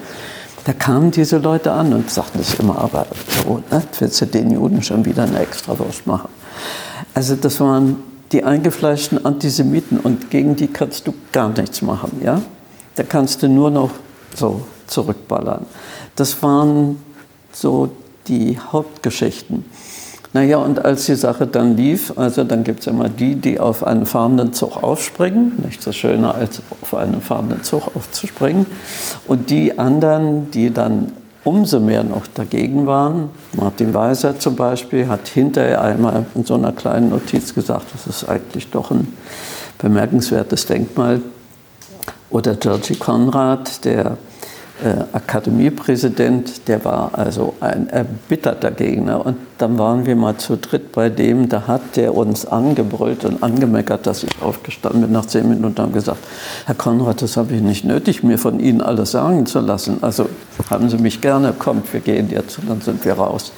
[0.65, 3.05] Da kamen diese Leute an und sagten es immer, aber
[3.45, 6.29] so, ne, willst du den Juden schon wieder eine Extrawurst machen?
[7.13, 7.97] Also das waren
[8.31, 12.19] die eingefleischten Antisemiten und gegen die kannst du gar nichts machen.
[12.23, 12.41] Ja?
[12.95, 13.91] Da kannst du nur noch
[14.35, 15.67] so zurückballern.
[16.15, 16.99] Das waren
[17.53, 17.89] so
[18.27, 19.65] die Hauptgeschichten.
[20.33, 23.85] Naja, und als die Sache dann lief, also dann gibt es immer die, die auf
[23.85, 28.65] einen fahrenden Zug aufspringen, nicht so schöner als auf einen fahrenden Zug aufzuspringen,
[29.27, 31.13] und die anderen, die dann
[31.47, 33.29] umso mehr noch dagegen waren.
[33.53, 38.27] Martin Weiser zum Beispiel hat hinterher einmal in so einer kleinen Notiz gesagt, das ist
[38.27, 39.07] eigentlich doch ein
[39.77, 41.21] bemerkenswertes Denkmal.
[42.29, 44.17] Oder Georgi Konrad, der
[45.11, 49.25] Akademiepräsident, der war also ein erbitterter Gegner.
[49.25, 53.41] Und dann waren wir mal zu dritt bei dem, da hat der uns angebrüllt und
[53.41, 56.19] angemeckert, dass ich aufgestanden bin nach zehn Minuten und haben gesagt,
[56.65, 59.97] Herr Konrad, das habe ich nicht nötig, mir von Ihnen alles sagen zu lassen.
[60.01, 60.29] Also
[60.69, 63.51] haben Sie mich gerne, kommt, wir gehen jetzt und dann sind wir raus.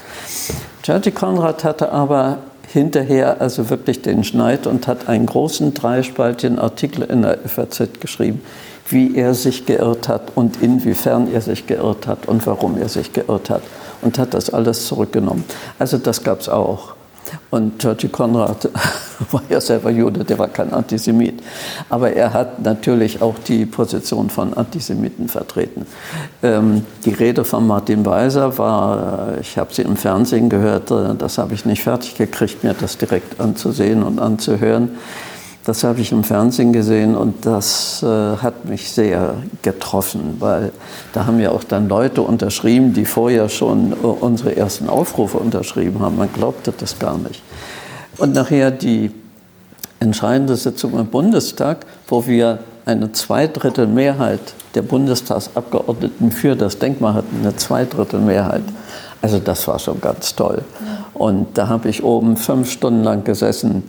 [0.83, 2.37] Georgi Konrad hatte aber
[2.71, 8.41] hinterher also wirklich den Schneid und hat einen großen dreispaltigen Artikel in der FAZ geschrieben,
[8.89, 13.13] wie er sich geirrt hat und inwiefern er sich geirrt hat und warum er sich
[13.13, 13.61] geirrt hat
[14.01, 15.43] und hat das alles zurückgenommen.
[15.77, 16.95] Also das gab es auch.
[17.51, 18.69] Und Georgi Konrad
[19.31, 21.43] war ja selber Jude, der war kein Antisemit.
[21.89, 25.85] Aber er hat natürlich auch die Position von Antisemiten vertreten.
[26.41, 31.15] Ähm, die Rede von Martin Weiser war, äh, ich habe sie im Fernsehen gehört, äh,
[31.15, 34.89] das habe ich nicht fertig gekriegt, mir das direkt anzusehen und anzuhören.
[35.65, 40.71] Das habe ich im Fernsehen gesehen und das äh, hat mich sehr getroffen, weil
[41.13, 45.99] da haben ja auch dann Leute unterschrieben, die vorher schon äh, unsere ersten Aufrufe unterschrieben
[45.99, 46.17] haben.
[46.17, 47.43] Man glaubte das gar nicht.
[48.17, 49.11] Und nachher die
[49.99, 54.39] entscheidende Sitzung im Bundestag, wo wir eine Zweidrittelmehrheit
[54.75, 58.63] der Bundestagsabgeordneten für das Denkmal hatten, eine Zweidrittelmehrheit.
[59.21, 60.63] Also das war schon ganz toll.
[61.13, 63.83] Und da habe ich oben fünf Stunden lang gesessen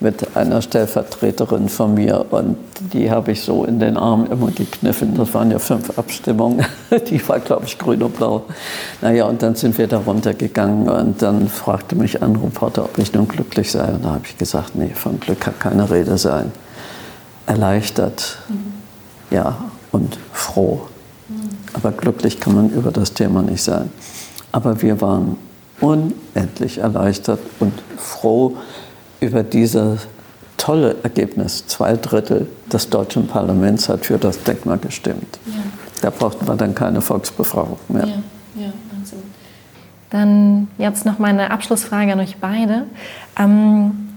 [0.00, 2.56] mit einer Stellvertreterin von mir und
[2.92, 5.14] die habe ich so in den Arm immer gekniffen.
[5.16, 6.64] Das waren ja fünf Abstimmungen,
[7.08, 8.44] die war glaube ich grün und blau.
[9.00, 13.12] Naja, und dann sind wir da runtergegangen und dann fragte mich ein Reporter, ob ich
[13.12, 13.86] nun glücklich sei.
[13.92, 16.52] Und da habe ich gesagt, nee, von Glück kann keine Rede sein.
[17.46, 18.74] Erleichtert, mhm.
[19.30, 19.56] ja,
[19.92, 20.82] und froh.
[21.28, 21.50] Mhm.
[21.72, 23.90] Aber glücklich kann man über das Thema nicht sein.
[24.50, 25.36] Aber wir waren
[25.80, 28.56] unendlich erleichtert und froh,
[29.24, 30.06] über dieses
[30.56, 31.66] tolle Ergebnis.
[31.66, 35.38] Zwei Drittel des deutschen Parlaments hat für das Denkmal gestimmt.
[35.46, 35.62] Ja.
[36.02, 38.06] Da brauchten wir dann keine Volksbefragung mehr.
[38.06, 39.22] Ja, ja, Wahnsinn.
[40.10, 42.84] Dann jetzt noch meine Abschlussfrage an euch beide.
[43.38, 44.08] Ähm,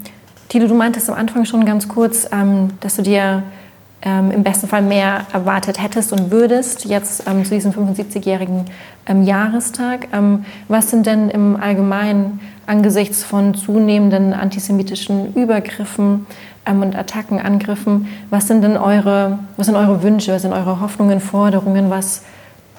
[0.50, 3.44] Tilo, du meintest am Anfang schon ganz kurz, ähm, dass du dir
[4.02, 8.66] ähm, im besten Fall mehr erwartet hättest und würdest, jetzt ähm, zu diesem 75-jährigen
[9.08, 10.08] ähm, Jahrestag.
[10.14, 16.28] Ähm, was sind denn im Allgemeinen angesichts von zunehmenden antisemitischen Übergriffen
[16.66, 20.80] ähm, und Attacken, Angriffen, was sind denn eure, was sind eure Wünsche, was sind eure
[20.80, 22.22] Hoffnungen, Forderungen, was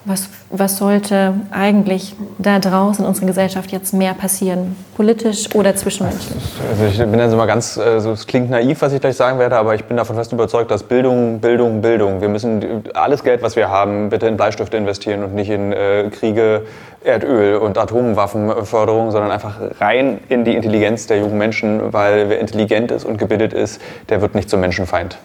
[0.08, 6.36] was, was sollte eigentlich da draußen in unserer Gesellschaft jetzt mehr passieren, politisch oder zwischenmenschlich?
[6.70, 9.56] Also ich bin jetzt immer ganz, also es klingt naiv, was ich gleich sagen werde,
[9.56, 12.20] aber ich bin davon fest überzeugt, dass Bildung, Bildung, Bildung.
[12.20, 16.10] Wir müssen alles Geld, was wir haben, bitte in Bleistifte investieren und nicht in äh,
[16.10, 16.62] Kriege,
[17.04, 22.90] Erdöl und Atomwaffenförderung, sondern einfach rein in die Intelligenz der jungen Menschen, weil wer intelligent
[22.90, 25.18] ist und gebildet ist, der wird nicht zum Menschenfeind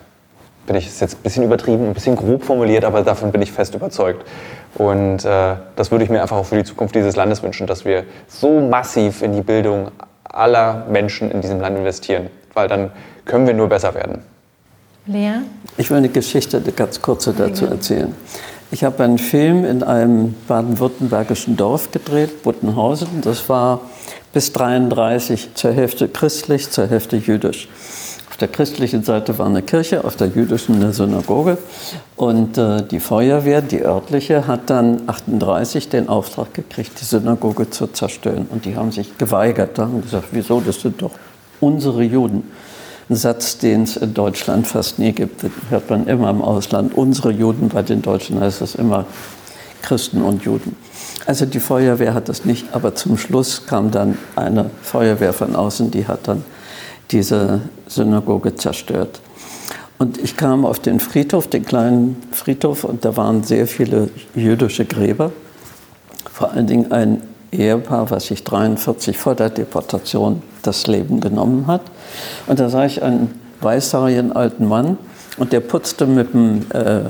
[0.66, 3.52] bin ich, ist jetzt ein bisschen übertrieben, ein bisschen grob formuliert, aber davon bin ich
[3.52, 4.26] fest überzeugt.
[4.76, 7.86] Und äh, das würde ich mir einfach auch für die Zukunft dieses Landes wünschen, dass
[7.86, 9.92] wir so massiv in die Bildung
[10.24, 12.92] aller Menschen in diesem Land investieren, weil dann
[13.26, 14.24] können wir nur besser werden.
[15.06, 15.42] Lea?
[15.78, 18.16] Ich will eine Geschichte, eine ganz kurze dazu erzählen.
[18.72, 23.22] Ich habe einen Film in einem baden-württembergischen Dorf gedreht, Buttenhausen.
[23.22, 23.82] Das war
[24.34, 27.68] bis 1933 zur Hälfte christlich, zur Hälfte jüdisch.
[28.44, 31.58] Der christlichen Seite war eine Kirche, auf der jüdischen eine Synagoge.
[32.18, 37.88] Und äh, die Feuerwehr, die örtliche, hat dann 38 den Auftrag gekriegt, die Synagoge zu
[37.88, 38.48] zerstören.
[38.52, 39.78] Und die haben sich geweigert.
[39.78, 41.12] Da haben gesagt, wieso, das sind doch
[41.62, 42.44] unsere Juden.
[43.08, 46.94] Ein Satz, den es in Deutschland fast nie gibt, den hört man immer im Ausland.
[46.98, 49.06] Unsere Juden, bei den Deutschen heißt es immer
[49.82, 50.76] Christen und Juden.
[51.26, 55.92] Also die Feuerwehr hat das nicht, aber zum Schluss kam dann eine Feuerwehr von außen,
[55.92, 56.44] die hat dann
[57.14, 59.22] diese Synagoge zerstört.
[60.00, 64.86] Und ich kam auf den Friedhof, den kleinen Friedhof, und da waren sehr viele jüdische
[64.86, 65.32] Gräber.
[66.30, 71.84] Vor allen Dingen ein Ehepaar, was sich 43 vor der Deportation das Leben genommen hat.
[72.48, 74.98] Und da sah ich einen weißhaarigen alten Mann
[75.38, 77.04] und der putzte mit dem äh, äh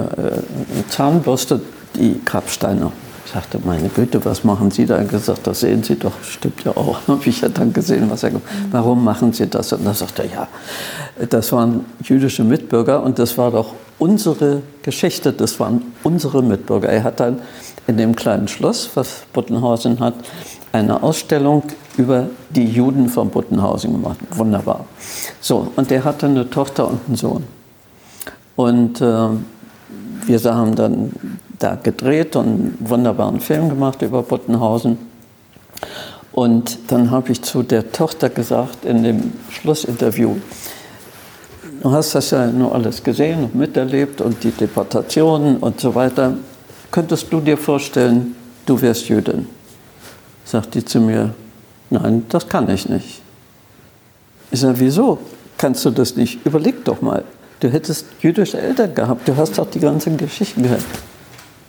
[0.89, 1.61] Zahnbürste
[1.95, 2.91] die Grabsteine
[3.33, 4.97] sagte, meine Güte, was machen Sie da?
[4.97, 6.99] Er gesagt, das sehen Sie doch, stimmt ja auch.
[7.07, 8.31] Habe ich ja dann gesehen, was er,
[8.71, 9.73] warum machen Sie das?
[9.73, 10.47] Und dann sagte er, ja,
[11.29, 16.89] das waren jüdische Mitbürger und das war doch unsere Geschichte, das waren unsere Mitbürger.
[16.89, 17.41] Er hat dann
[17.87, 20.13] in dem kleinen Schloss, was Buttenhausen hat,
[20.71, 21.63] eine Ausstellung
[21.97, 24.17] über die Juden von Buttenhausen gemacht.
[24.31, 24.85] Wunderbar.
[25.41, 27.43] So, und der hatte eine Tochter und einen Sohn.
[28.55, 29.29] Und äh,
[30.25, 31.11] wir haben dann
[31.63, 34.97] da gedreht und einen wunderbaren Film gemacht über Buttenhausen.
[36.33, 40.35] Und dann habe ich zu der Tochter gesagt in dem Schlussinterview,
[41.81, 46.33] du hast das ja nur alles gesehen und miterlebt und die Deportationen und so weiter.
[46.91, 48.35] könntest du dir vorstellen,
[48.65, 49.47] du wärst Jüdin?
[50.45, 51.33] Sagt die zu mir,
[51.89, 53.21] nein, das kann ich nicht.
[54.51, 55.19] Ich sage, wieso
[55.57, 56.45] kannst du das nicht?
[56.45, 57.23] Überleg doch mal.
[57.59, 60.83] Du hättest jüdische Eltern gehabt, du hast doch die ganzen Geschichten gehört.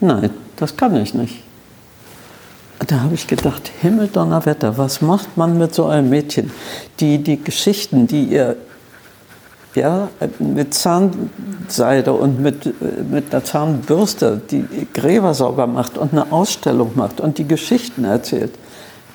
[0.05, 1.43] Nein, das kann ich nicht.
[2.87, 6.51] Da habe ich gedacht, Himmel, Donnerwetter, was macht man mit so einem Mädchen,
[7.01, 8.57] die die Geschichten, die ihr
[9.75, 12.75] ja, mit Zahnseide und mit,
[13.11, 18.53] mit einer Zahnbürste die Gräber sauber macht und eine Ausstellung macht und die Geschichten erzählt.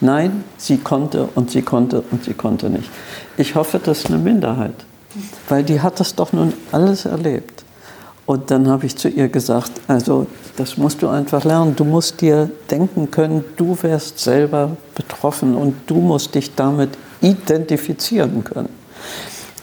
[0.02, 2.90] Nein, sie konnte und sie konnte und sie konnte nicht.
[3.38, 4.74] Ich hoffe, das ist eine Minderheit,
[5.48, 7.64] weil die hat das doch nun alles erlebt.
[8.30, 10.28] Und dann habe ich zu ihr gesagt, also
[10.60, 11.74] das musst du einfach lernen.
[11.76, 16.90] Du musst dir denken können, du wärst selber betroffen und du musst dich damit
[17.22, 18.70] identifizieren können.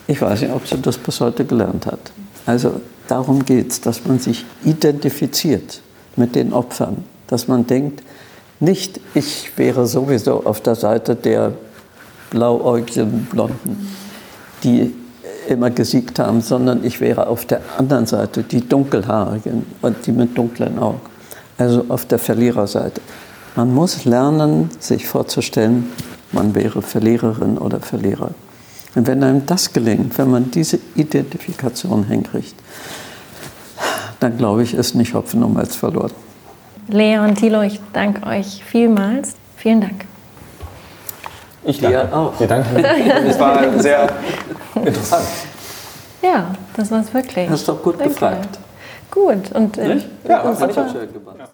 [0.07, 1.99] Ich weiß nicht, ob sie das bis heute gelernt hat.
[2.47, 5.83] Also darum geht es, dass man sich identifiziert
[6.17, 8.03] mit den Opfern, dass man denkt,
[8.59, 11.53] nicht ich wäre sowieso auf der Seite der
[12.31, 13.93] blauäugigen Blonden,
[14.65, 14.95] die
[15.49, 20.37] immer gesiegt haben, sondern ich wäre auf der anderen Seite, die dunkelhaarigen und die mit
[20.37, 21.01] dunklen Augen.
[21.59, 23.01] Also auf der Verliererseite.
[23.55, 25.91] Man muss lernen, sich vorzustellen,
[26.33, 28.33] man wäre Verliererin oder Verlierer.
[28.95, 32.55] Und wenn einem das gelingt, wenn man diese Identifikation hinkriegt,
[34.21, 36.13] dann glaube ich, ist nicht Hopfen um als verloren.
[36.89, 39.35] Lea und Thilo, ich danke euch vielmals.
[39.57, 40.07] Vielen Dank.
[41.67, 42.07] Ich danke.
[42.07, 42.39] Dir auch.
[42.39, 42.77] Wir danken.
[43.29, 44.09] Es war sehr
[44.75, 45.25] interessant.
[46.23, 46.47] Ja,
[46.77, 47.49] das war's wirklich.
[47.49, 48.15] Hast doch gut Danke.
[48.15, 48.59] gefragt.
[49.11, 49.53] Gut.
[49.53, 50.01] Und, äh?
[50.29, 51.51] Ja, Hat fand ich auch schön gemacht.